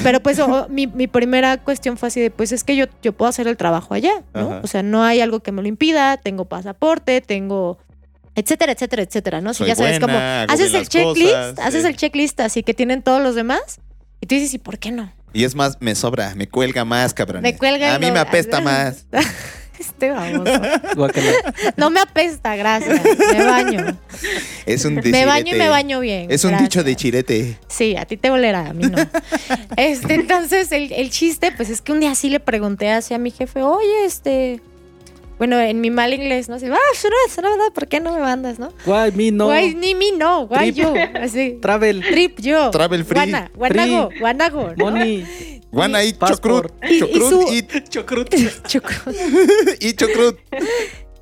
[0.03, 3.14] Pero pues o- mi, mi primera cuestión fue así de, pues es que yo, yo
[3.14, 4.41] puedo hacer el trabajo allá, ¿no?
[4.51, 4.61] Ajá.
[4.62, 7.78] O sea, no hay algo que me lo impida, tengo pasaporte, tengo
[8.34, 9.55] etcétera, etcétera, etcétera, ¿no?
[9.55, 11.89] Si Soy ya sabes buena, cómo haces el checklist, cosas, haces sí.
[11.89, 13.80] el checklist así que tienen todos los demás
[14.21, 15.12] y tú dices, ¿y por qué no?
[15.33, 17.43] Y es más, me sobra, me cuelga más, cabrón.
[17.43, 19.07] Me cuelga A mí me apesta más.
[19.79, 20.59] Este baboso.
[21.77, 22.99] No me apesta, gracias.
[23.33, 23.99] Me baño.
[24.64, 26.31] Es un Me baño y me baño bien.
[26.31, 27.59] Es un dicho de chirete.
[27.69, 28.97] Sí, a ti te olerá, a mí no.
[29.77, 33.19] Este, entonces, el, el chiste, pues es que un día sí le pregunté así a
[33.19, 34.62] mi jefe, oye, este.
[35.39, 36.55] Bueno, en mi mal inglés, ¿no?
[36.55, 36.76] Así, ah.
[37.74, 38.70] ¿Por qué no me mandas, no?
[38.87, 39.45] Guay, mi no.
[39.47, 40.84] Guay, ni mi no, guay Trip.
[40.87, 40.95] yo.
[41.20, 41.59] Así.
[41.61, 42.01] Travel.
[42.03, 42.70] Trip yo.
[42.70, 43.14] Travel free.
[43.16, 44.72] Guana, guanago, guanago.
[44.76, 44.84] ¿no?
[44.87, 45.61] Money.
[45.70, 46.72] Juana y chocrut.
[46.89, 48.34] Y- y Chocrut su- y, Chocrut.
[48.66, 48.89] Choco.
[49.80, 50.39] y chocrut.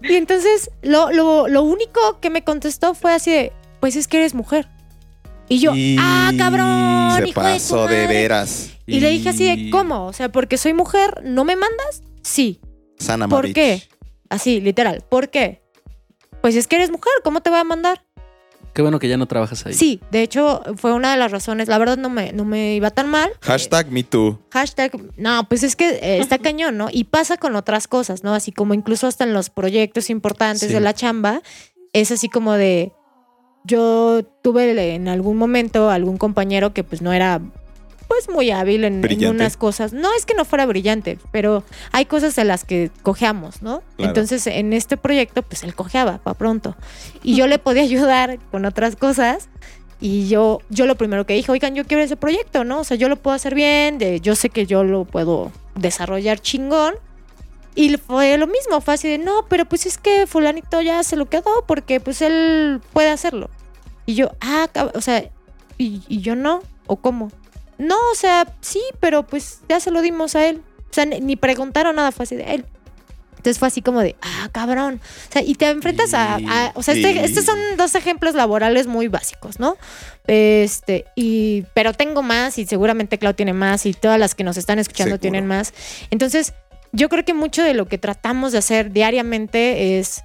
[0.02, 4.18] Y entonces, lo, lo, lo único que me contestó fue así de, pues es que
[4.18, 4.68] eres mujer.
[5.48, 8.06] Y yo, Y ah, cabrón, Se hijo pasó de madre".
[8.06, 8.70] veras.
[8.86, 10.06] Y le dije así de, ¿cómo?
[10.06, 12.02] O sea, porque soy mujer, ¿no me mandas?
[12.22, 12.60] Sí.
[12.98, 13.82] Sana ¿Por qué?
[14.28, 15.02] Así, literal.
[15.08, 15.62] ¿Por qué?
[16.40, 18.02] Pues es que eres mujer, ¿cómo te voy a mandar?
[18.74, 19.72] Qué bueno que ya no trabajas ahí.
[19.72, 21.68] Sí, de hecho, fue una de las razones.
[21.68, 23.30] La verdad no me, no me iba tan mal.
[23.40, 24.40] Hashtag me too.
[24.50, 26.88] Hashtag, no, pues es que eh, está cañón, ¿no?
[26.90, 28.34] Y pasa con otras cosas, ¿no?
[28.34, 30.74] Así como incluso hasta en los proyectos importantes Sí.
[30.74, 31.40] de la chamba,
[31.92, 32.92] es así como de,
[33.64, 37.40] yo tuve en algún momento algún compañero que pues no era
[38.14, 39.92] pues muy hábil en, en unas cosas.
[39.92, 43.82] No es que no fuera brillante, pero hay cosas en las que cojeamos, ¿no?
[43.96, 44.10] Claro.
[44.10, 46.76] Entonces en este proyecto pues él cojeaba para pronto.
[47.24, 49.48] Y yo le podía ayudar con otras cosas.
[50.00, 52.80] Y yo, yo lo primero que dije, oigan, yo quiero ese proyecto, ¿no?
[52.80, 56.38] O sea, yo lo puedo hacer bien, de, yo sé que yo lo puedo desarrollar
[56.38, 56.94] chingón.
[57.74, 61.16] Y fue lo mismo, fue así de, no, pero pues es que fulanito ya se
[61.16, 63.50] lo quedó porque pues él puede hacerlo.
[64.06, 65.24] Y yo, ah, o sea,
[65.78, 66.62] ¿y, y yo no?
[66.86, 67.32] ¿O cómo?
[67.78, 70.62] No, o sea, sí, pero pues ya se lo dimos a él.
[70.90, 72.64] O sea, ni, preguntaron nada, fue así de él.
[73.36, 75.00] Entonces fue así como de, ah, cabrón.
[75.28, 78.86] O sea, y te enfrentas a, a- o sea, este- estos son dos ejemplos laborales
[78.86, 79.76] muy básicos, ¿no?
[80.26, 84.56] Este, y, pero tengo más y seguramente Clau tiene más y todas las que nos
[84.56, 85.20] están escuchando Seguro.
[85.20, 85.74] tienen más.
[86.10, 86.54] Entonces,
[86.92, 90.22] yo creo que mucho de lo que tratamos de hacer diariamente es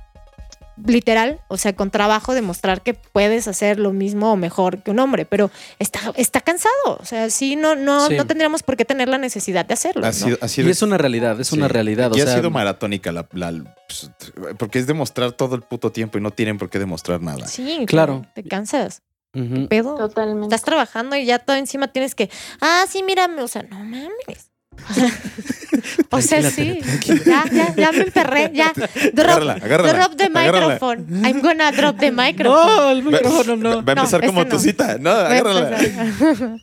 [0.85, 4.99] literal, o sea, con trabajo demostrar que puedes hacer lo mismo o mejor que un
[4.99, 8.15] hombre, pero está, está cansado, o sea, sí, no, no, Sí.
[8.15, 10.03] no tendríamos por qué tener la necesidad de hacerlo.
[10.05, 10.13] Ha ¿no?
[10.13, 12.11] sido, ha sido- Y es una realidad, es una realidad.
[12.13, 14.11] O y ha sea, sido maratónica la, la- pues,
[14.57, 17.47] porque es demostrar todo el puto tiempo y no tienen por qué demostrar nada.
[17.47, 18.25] Sí, Claro.
[18.35, 19.01] Te cansas,
[19.33, 19.67] ujú.
[19.67, 19.95] pedo.
[19.95, 20.43] Totalmente.
[20.45, 22.29] Estás trabajando y ya todo encima tienes que,
[22.61, 24.48] ah, sí, mírame, o sea, no mames.
[26.11, 26.79] O sea, sí,
[27.25, 28.73] ya, ya, ya me emperré, ya.
[29.13, 30.67] Drop, Agárrala, agárrala, drop the agárrala.
[30.73, 31.25] microphone.
[31.25, 32.75] I'm gonna drop the microphone.
[32.75, 33.83] No, el micrófono no.
[33.85, 34.61] Va a empezar No, como este tu no.
[34.63, 34.97] cita.
[34.99, 35.77] No, a agárrala.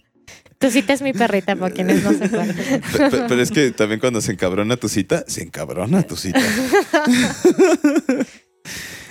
[0.58, 2.48] Tu cita es mi perrita, para quienes no sepan.
[2.48, 6.40] Pe- pe- Pero es que también cuando se encabrona tu cita, se encabrona tu cita.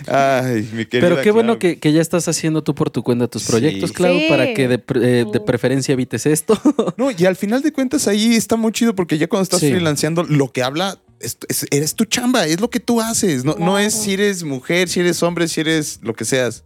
[0.07, 1.59] Ay, mi querida Pero qué bueno Clau.
[1.59, 3.51] que, que ya estás haciendo tú por tu cuenta tus Sí.
[3.51, 4.25] proyectos, Clau, Sí.
[4.29, 6.59] para que de, eh, de preferencia evites esto.
[6.97, 9.69] No, y al final de cuentas ahí está muy chido porque ya cuando estás Sí.
[9.69, 13.43] freelanceando, lo que habla es, es- eres tu chamba, es lo que tú haces.
[13.45, 16.63] No, no es si eres mujer, si eres hombre, si eres lo que seas.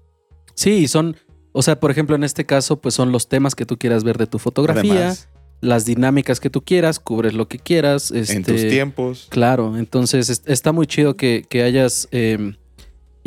[0.55, 1.15] sí, son,
[1.51, 4.17] o sea, por ejemplo, en este caso, pues son los temas que tú quieras ver
[4.17, 5.29] de tu fotografía, Además,
[5.61, 8.11] las dinámicas que tú quieras, cubres lo que quieras.
[8.11, 9.27] en este, tus tiempos.
[9.29, 12.55] Claro, entonces es- está muy chido que, que hayas eh,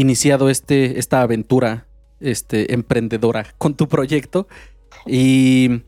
[0.02, 1.86] iniciado este, esta aventura
[2.20, 4.46] este, emprendedora con tu proyecto.
[5.06, 5.82] Y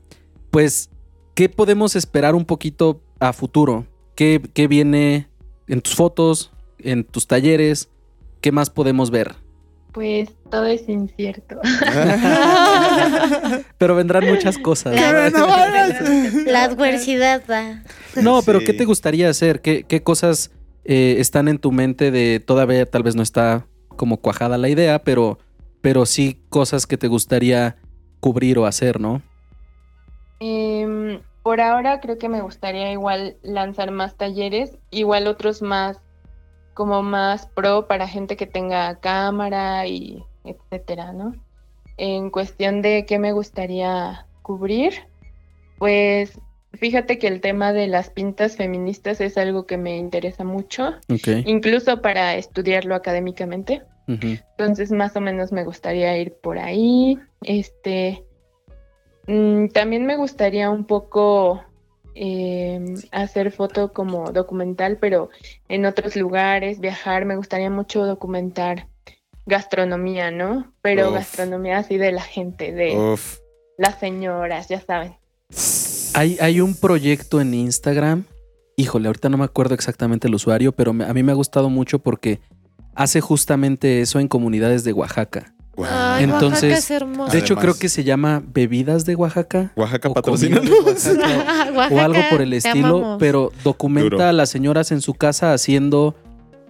[0.50, 0.90] pues,
[1.34, 3.86] ¿qué podemos esperar un poquito a futuro?
[4.14, 5.28] ¿Qué, qué viene
[5.68, 7.88] en tus fotos, en tus talleres?
[8.40, 9.34] ¿Qué más podemos ver?
[9.92, 11.60] Pues todo es incierto.
[13.78, 14.94] Pero vendrán muchas cosas.
[16.46, 17.82] La- adversidad da.
[18.20, 18.66] No, pero Sí.
[18.66, 19.60] ¿qué te gustaría hacer?
[19.60, 20.50] ¿Qué, qué cosas
[20.84, 23.66] eh, están en tu mente de todavía tal vez no está
[23.96, 25.38] como cuajada la idea, pero,
[25.80, 27.76] pero sí cosas que te gustaría
[28.20, 29.22] cubrir o hacer, ¿no?
[30.40, 36.00] Em, por ahora creo que me gustaría igual lanzar más talleres, igual otros más
[36.74, 41.34] como más pro para gente que tenga cámara y etcétera, ¿no?
[41.96, 44.94] En cuestión de qué me gustaría cubrir,
[45.78, 46.38] pues
[46.78, 50.94] fíjate que el tema de las pintas feministas es algo que me interesa mucho,
[51.44, 53.82] incluso para estudiarlo académicamente.
[54.06, 57.18] Entonces, más o menos me gustaría ir por ahí.
[57.42, 58.24] Este,
[59.26, 61.62] mm, también me gustaría un poco
[62.14, 65.30] em, hacer foto como documental, pero
[65.68, 67.24] en otros lugares, viajar.
[67.24, 68.86] Me gustaría mucho documentar
[69.46, 70.72] gastronomía, ¿no?
[70.80, 71.14] Pero Uf.
[71.14, 73.38] gastronomía así de la gente, de Uf.
[73.78, 75.16] las señoras, ya saben.
[76.14, 78.24] Hay, hay un proyecto en Instagram.
[78.76, 81.70] Híjole, ahorita no me acuerdo exactamente el usuario, pero me- a mí me ha gustado
[81.70, 82.40] mucho porque
[82.94, 85.54] hace justamente eso en comunidades de Oaxaca.
[85.76, 87.32] Ay, Entonces, Oaxaca es hermoso.
[87.32, 89.72] De hecho, Además- creo que se llama Bebidas de Oaxaca.
[89.76, 90.60] Oaxaca patrocina.
[90.86, 91.88] Oaxaca.
[91.90, 93.16] o algo por el estilo, amamos.
[93.18, 94.24] pero documenta Duro.
[94.24, 96.14] a las señoras en su casa haciendo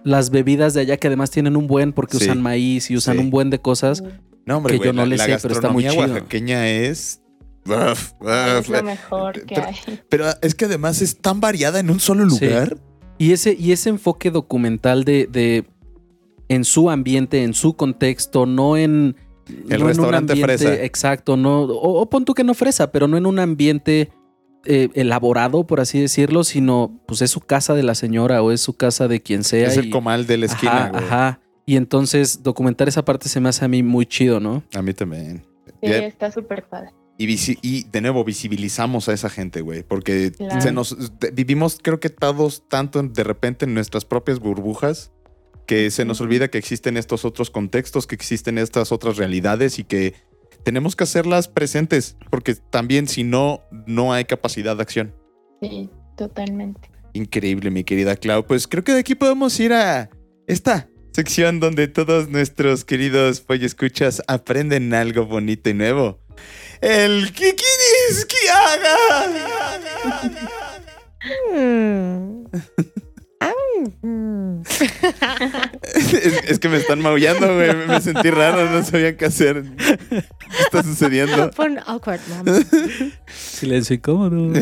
[0.03, 2.25] las bebidas de allá que además tienen un buen porque Sí.
[2.25, 3.21] usan maíz y usan Sí.
[3.23, 4.03] un buen de cosas.
[4.45, 6.01] No, hombre, Que güey, yo no la, le sé, pero está muy gastronomía chido.
[6.15, 7.21] oaxaqueña es.
[7.65, 8.27] Uf, uf,
[8.59, 9.75] Es lo mejor que pero- hay.
[10.09, 12.45] Pero es que además es tan variada en un solo Sí.
[12.45, 12.77] lugar.
[13.17, 15.65] Y ese, y ese enfoque documental de, de
[16.49, 19.15] en su ambiente, en su contexto, no en
[19.47, 20.83] El no en un restaurante ambiente- fresa.
[20.83, 24.09] Exacto, no, o, o pon tú que no fresa, pero no en un ambiente
[24.67, 28.61] eh, elaborado, por así decirlo, sino pues es su casa de la señora o es
[28.61, 29.67] su casa de quien sea.
[29.67, 31.03] Es el comal de la esquina, Ajá, güey.
[31.03, 31.39] ajá.
[31.67, 34.63] Y entonces documentar esa parte se me hace a mí muy chido, ¿no?
[34.75, 35.45] A mí también.
[35.83, 36.89] Sí, está súper padre.
[37.17, 40.59] Y, de nuevo visibilizamos a esa gente, güey, porque Claro.
[40.61, 40.97] se nos
[41.33, 45.13] vivimos, creo que todos tanto de repente en nuestras propias burbujas
[45.65, 49.83] que se nos olvida que existen estos otros contextos, que existen estas otras realidades y
[49.83, 50.13] que
[50.63, 55.15] tenemos que hacerlas presentes, porque también si no, no hay capacidad de acción.
[55.61, 56.89] Sí, totalmente.
[57.13, 58.45] Increíble, mi querida Clau.
[58.45, 60.09] Pues creo que de aquí podemos ir a
[60.47, 66.19] esta sección donde todos nuestros queridos escuchas aprenden algo bonito y nuevo.
[66.81, 68.97] El ¿Qué quieres que haga?
[74.01, 74.61] Mm.
[75.95, 76.13] Es,
[76.47, 77.75] es que me están maullando, güey.
[77.75, 79.63] Me, me sentí raro, no sabía qué hacer.
[80.09, 80.23] ¿Qué
[80.59, 81.51] está sucediendo?
[81.51, 82.21] Pon awkward.
[83.27, 84.53] Silencio incómodo.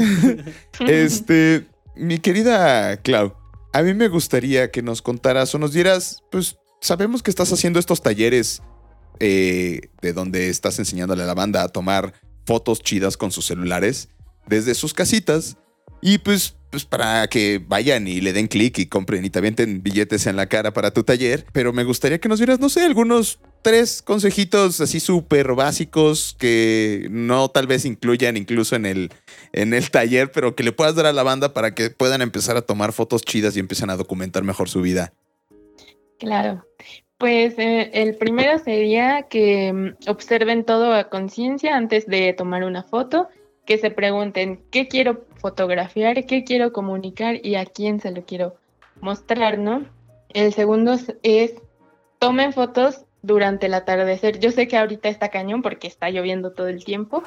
[0.79, 3.35] Este, mi querida Clau,
[3.71, 7.79] a mí me gustaría que nos contaras o nos dieras, pues sabemos que estás haciendo
[7.79, 8.61] estos talleres
[9.19, 12.13] eh, de donde estás enseñándole a la banda a tomar
[12.45, 14.09] fotos chidas con sus celulares
[14.47, 15.57] desde sus casitas
[16.01, 19.81] y pues, pues para que vayan y le den clic y compren y te avienten
[19.81, 21.45] billetes en la cara para tu taller.
[21.53, 27.07] Pero me gustaría que nos dieras, no sé, algunos tres consejitos así súper básicos que
[27.09, 29.11] no tal vez incluyan incluso en el,
[29.53, 32.57] en el taller, pero que le puedas dar a la banda para que puedan empezar
[32.57, 35.13] a tomar fotos chidas y empiecen a documentar mejor su vida.
[36.19, 36.65] Claro.
[37.23, 42.83] Pues eh, el primero sería que mm, observen todo a conciencia antes de tomar una
[42.83, 43.29] foto,
[43.65, 48.57] que se pregunten qué quiero fotografiar, qué quiero comunicar y a quién se lo quiero
[48.99, 49.85] mostrar, ¿no?
[50.33, 51.53] El segundo es- es
[52.19, 54.39] tomen fotos durante el atardecer.
[54.39, 57.23] Yo sé que ahorita está cañón porque está lloviendo todo el tiempo,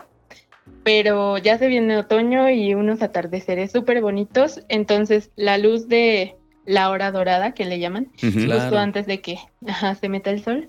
[0.85, 6.37] pero ya se viene otoño y unos atardeceres súper bonitos, entonces la luz de
[6.67, 10.69] la hora dorada que le llaman, justo antes de que ajá, se meta el sol,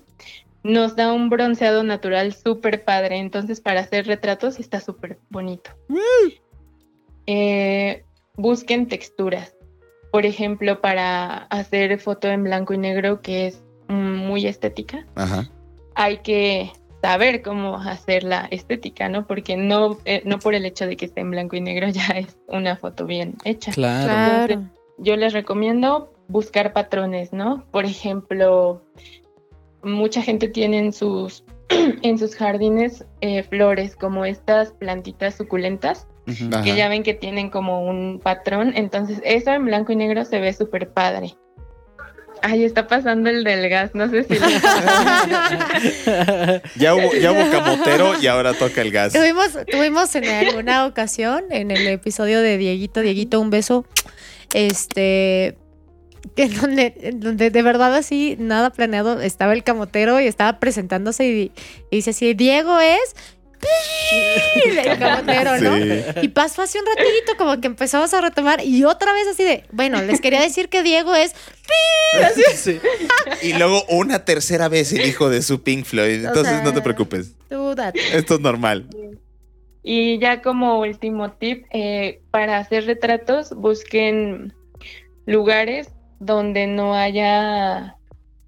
[0.62, 3.18] nos da un bronceado natural súper padre.
[3.18, 5.70] Entonces, para hacer retratos está súper bonito.
[7.26, 8.04] Eh,
[8.36, 9.54] busquen texturas.
[10.10, 15.50] Por ejemplo, para hacer foto en blanco y negro, que es muy estética, Ajá.
[15.94, 16.72] hay que
[17.02, 19.26] saber cómo hacer la estética, ¿no?
[19.26, 22.06] Porque no, eh, no por el hecho de que esté en blanco y negro ya
[22.14, 23.72] es una foto bien hecha.
[23.72, 24.06] Claro.
[24.06, 24.77] Claro.
[24.98, 27.64] Yo les recomiendo buscar patrones, ¿no?
[27.70, 28.82] Por ejemplo,
[29.82, 31.44] mucha gente tiene en sus,
[32.02, 36.06] en sus jardines eh, flores como estas plantitas suculentas.
[36.50, 36.62] Ajá.
[36.62, 40.38] que ya ven que tienen como un patrón, entonces eso en blanco y negro se
[40.38, 41.34] ve súper padre.
[42.42, 44.34] Ay, está pasando el del gas, no sé si...
[44.38, 44.46] lo-
[46.76, 49.12] Ya hubo, ya hubo camotero y ahora toca el gas.
[49.14, 53.84] Tuvimos, tuvimos en alguna ocasión, en el episodio de Dieguito, Dieguito, un beso,
[54.54, 55.56] este,
[56.36, 60.58] que en donde, en donde de verdad así, nada planeado, estaba el camotero y estaba
[60.60, 61.52] presentándose y,
[61.90, 63.14] y dice así, Diego es...
[64.64, 65.76] El camotero, ¿no?
[65.76, 66.02] Sí.
[66.22, 69.64] Y pasó hace un ratito, como que empezamos a retomar y otra vez así de,
[69.72, 71.32] bueno, les quería decir que Diego es...
[72.56, 72.78] Sí.
[73.42, 76.24] Y luego una tercera vez el hijo de su Pink Floyd.
[76.24, 77.32] O Entonces sea- no te preocupes.
[77.50, 78.00] tú date.
[78.16, 78.86] Esto es normal.
[79.90, 84.52] Y ya como último tip, eh, para hacer retratos, busquen
[85.24, 87.96] lugares donde no haya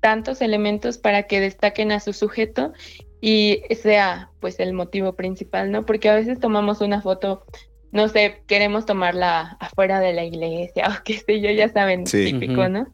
[0.01, 2.75] tantos elementos para que destaquen a su sujeto
[3.23, 5.87] y sea pues el motivo principal, ¿no?
[5.87, 7.47] Porque a veces tomamos una foto,
[7.91, 12.35] no sé, queremos tomarla afuera de la iglesia o qué sé yo, ya saben, Sí.
[12.35, 12.69] típico.
[12.69, 12.87] ¿no?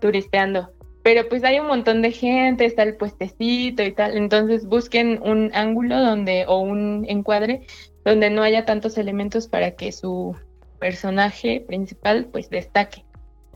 [0.00, 0.70] Turisteando.
[1.02, 5.50] Pero pues hay un montón de gente, está el puestecito y tal, entonces busquen un
[5.52, 7.66] ángulo donde o un encuadre
[8.04, 10.36] donde no haya tantos elementos para que su
[10.78, 13.04] personaje principal pues destaque.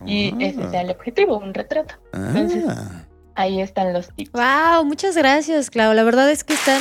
[0.05, 0.37] Y Ah.
[0.41, 1.95] ese sea el objetivo, un retrato.
[2.13, 3.01] Entonces- Ah.
[3.37, 4.31] Ahí están los tips.
[4.31, 5.93] Wow, muchas gracias, Clau.
[5.93, 6.79] La verdad es que están,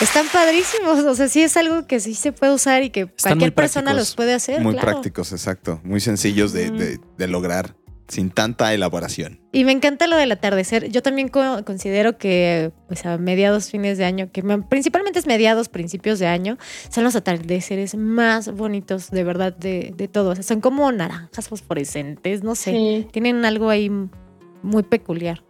[0.00, 1.00] están padrísimos.
[1.04, 4.14] O sea, sí es algo que sí se puede usar y que cualquier persona los
[4.14, 4.60] puede hacer.
[4.62, 4.88] Muy claro.
[4.92, 5.80] prácticos, exacto.
[5.84, 7.74] Muy sencillos de, de- de lograr
[8.08, 9.40] sin tanta elaboración.
[9.52, 10.90] Y me encanta lo del atardecer.
[10.90, 15.26] Yo también co- considero que pues a mediados, fines de año, que me- principalmente es
[15.26, 16.56] mediados, principios de año,
[16.90, 20.30] son los atardeceres más bonitos de verdad de, de todo.
[20.30, 22.70] O sea, son como naranjas fosforescentes, no sé.
[22.72, 23.90] Sí, Tienen algo ahí
[24.62, 25.42] muy peculiar.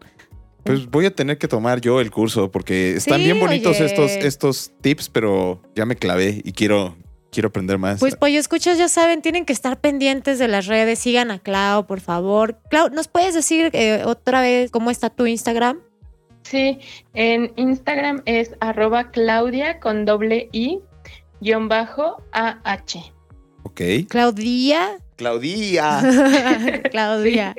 [0.64, 3.84] Pues voy a tener que tomar yo el curso porque están Sí, bien bonitos oye.
[3.86, 6.96] estos, estos tips, pero ya me clavé y quiero,
[7.30, 8.00] quiero aprender más.
[8.00, 10.98] Pues pollo escuchas, ya saben, tienen que estar pendientes de las redes.
[10.98, 12.58] Sigan a Clau, por favor.
[12.70, 15.80] Clau, ¿nos puedes decir eh, otra vez cómo está tu Instagram?
[16.42, 16.78] sí.
[17.14, 20.80] En Instagram es arroba Claudia con doble I
[21.40, 23.12] guion bajo AH.
[23.64, 23.80] ok.
[24.08, 24.98] Claudia.
[25.16, 26.02] Claudia.
[26.90, 27.54] Claudia.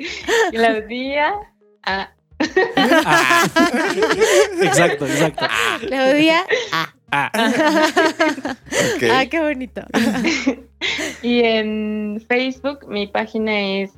[0.52, 1.34] Claudia
[1.82, 1.84] A.
[1.84, 2.14] Ah.
[4.62, 5.46] exacto, exacto.
[5.86, 6.44] Claudia.
[6.72, 6.94] Ah.
[7.10, 7.30] Ah.
[9.10, 9.82] Ah, qué bonito.
[11.22, 13.92] Y en Facebook mi página es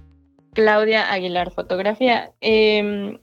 [0.55, 2.33] Claudia Aguilar Fotografía.
[2.41, 3.19] Em,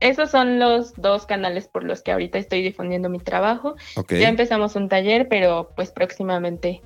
[0.00, 3.76] esos son los dos canales por los que ahorita estoy difundiendo mi trabajo.
[4.10, 6.82] Ya empezamos un taller, pero pues próximamente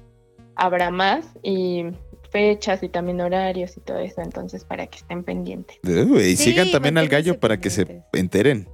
[0.56, 1.86] habrá más y
[2.30, 5.78] fechas y también horarios y todo eso, entonces para que estén pendientes.
[5.84, 8.68] Uh, y Sí, sigan también al gallo para que se enteren.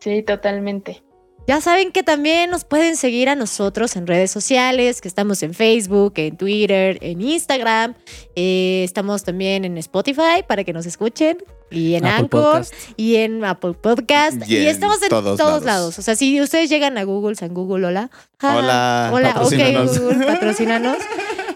[0.00, 1.02] Sí, totalmente.
[1.46, 5.54] Ya saben que también nos pueden seguir a nosotros en redes sociales, que estamos en
[5.54, 7.94] Facebook, en Twitter, en Instagram.
[8.36, 11.38] Eh, estamos también en Spotify para que nos escuchen.
[11.70, 12.42] Y en Apple Anchor.
[12.52, 12.74] Podcast.
[12.96, 14.36] y en Apple Podcast.
[14.48, 15.64] Y Y, en estamos en todos todos, lados.
[15.64, 15.98] lados.
[15.98, 18.10] O sea, si ustedes llegan a Google, San Google, hola.
[18.42, 19.52] Hola, Hola, ok.
[19.98, 20.98] Google, patrocínanos.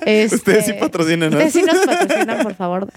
[0.07, 1.37] Ustedes sí Este, patrocinan, ¿no?
[1.37, 2.89] Ustedes sí nos patrocinan, por favor.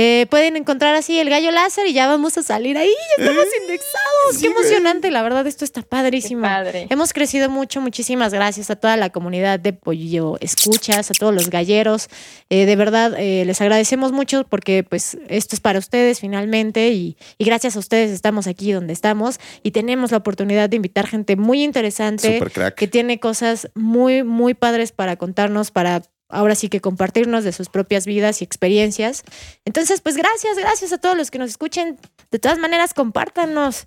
[0.00, 2.92] Eh, pueden encontrar así el gallo láser y ya vamos a salir ahí.
[3.16, 4.34] Ya estamos indexados.
[4.34, 6.42] sí, Qué emocionante, la verdad, esto está padrísimo.
[6.42, 6.86] padre.
[6.88, 11.50] Hemos crecido mucho, muchísimas gracias a toda la comunidad de Pollo Escuchas, a todos los
[11.50, 12.08] galleros.
[12.48, 17.16] Eh, de verdad, eh, les agradecemos mucho porque pues esto es para ustedes finalmente y,
[17.36, 21.34] y gracias a ustedes estamos aquí donde estamos y tenemos la oportunidad de invitar gente
[21.34, 22.40] muy interesante
[22.76, 27.68] que tiene cosas muy, muy padres para contarnos, para ahora sí que compartirnos de sus
[27.68, 29.22] propias vidas y experiencias.
[29.64, 31.98] Entonces, pues gracias, gracias a todos los que nos escuchen.
[32.30, 33.86] De todas maneras, compártanos.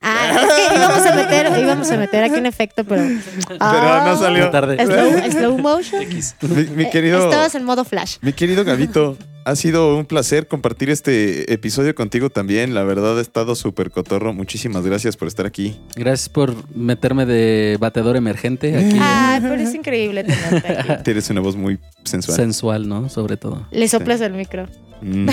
[0.00, 3.02] Ah, es que íbamos a meter, íbamos a meter aquí un efecto, pero.
[3.46, 4.50] Pero no salió.
[4.50, 4.82] Tarde.
[4.84, 6.02] Slow, slow motion.
[6.08, 8.16] Mi, mi Eh, querido, Estabas en modo flash.
[8.22, 12.74] mi querido Gabito, ha sido un placer compartir este episodio contigo también.
[12.74, 14.34] La verdad ha estado súper cotorro.
[14.34, 15.78] Muchísimas gracias por estar aquí.
[15.94, 18.98] Gracias por meterme de batedor emergente aquí.
[19.00, 20.88] Ay, pero es increíble tenerte aquí.
[21.04, 22.36] Tienes una voz muy sensual.
[22.36, 23.08] Sensual, ¿no?
[23.08, 23.68] Sobre todo.
[23.70, 24.66] Le soplas el micro.
[25.00, 25.28] Mm.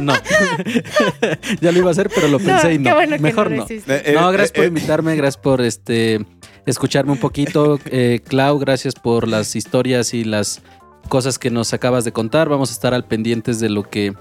[0.00, 0.14] No.
[1.60, 2.94] ya lo iba a hacer, pero lo pensé y qué no.
[2.96, 3.62] bueno Mejor no.
[3.64, 3.94] hiciste.
[3.98, 6.26] Eh, eh, No, gracias eh, por eh, invitarme, gracias por este
[6.66, 7.78] escucharme un poquito.
[7.86, 10.62] Eh, Clau, gracias por las historias y las
[11.08, 12.48] cosas que nos acabas de contar.
[12.48, 14.14] Vamos a estar al pendientes de lo que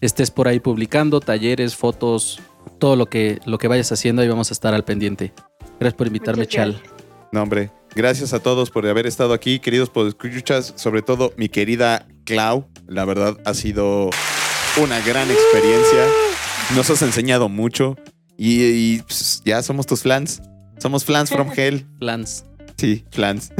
[0.00, 2.40] estés por ahí publicando, talleres, fotos,
[2.78, 5.32] todo lo que, lo que vayas haciendo, ahí vamos a estar al pendiente.
[5.80, 6.80] Gracias por invitarme, Chal.
[7.32, 7.70] No, hombre.
[7.94, 12.68] Gracias a todos por haber estado aquí, queridos escuchas, sobre todo mi querida Clau.
[12.88, 14.10] La verdad ha sido
[14.82, 16.06] una gran experiencia.
[16.74, 17.96] Nos has enseñado mucho
[18.36, 20.42] y, y, pues, ya somos tus flans.
[20.78, 21.86] Somos flans from hell.
[22.00, 22.44] Plans.
[22.76, 23.52] Sí, flans.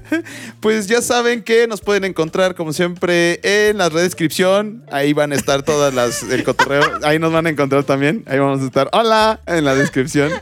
[0.60, 4.84] pues ya saben que nos pueden encontrar como siempre en la redescripción.
[4.90, 6.82] Ahí van a estar todas las el cotorreo.
[7.02, 8.24] Ahí nos van a encontrar también.
[8.26, 8.88] Ahí vamos a estar.
[8.92, 10.32] Hola en la descripción.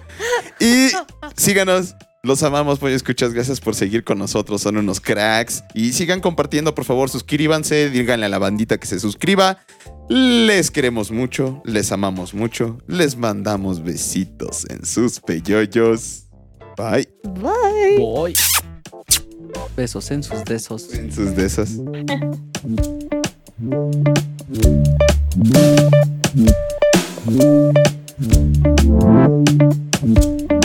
[0.61, 0.91] Y
[1.37, 1.97] síganos.
[2.25, 3.33] Los amamos, pues escuchas.
[3.33, 4.63] Gracias por seguir con nosotros.
[4.63, 5.65] Son unos cracks.
[5.75, 7.11] Y sigan compartiendo, por favor.
[7.11, 7.91] Suscríbanse.
[7.91, 9.59] Díganle a la bandita que se suscriba.
[10.09, 11.61] Les queremos mucho.
[11.65, 12.79] Les amamos mucho.
[12.87, 16.22] Les mandamos besitos en sus peyoyos.
[16.77, 17.09] Bye.
[17.41, 17.99] Bye.
[17.99, 18.35] Voy.
[19.77, 20.93] Besos en sus besos.
[20.95, 21.49] En sus de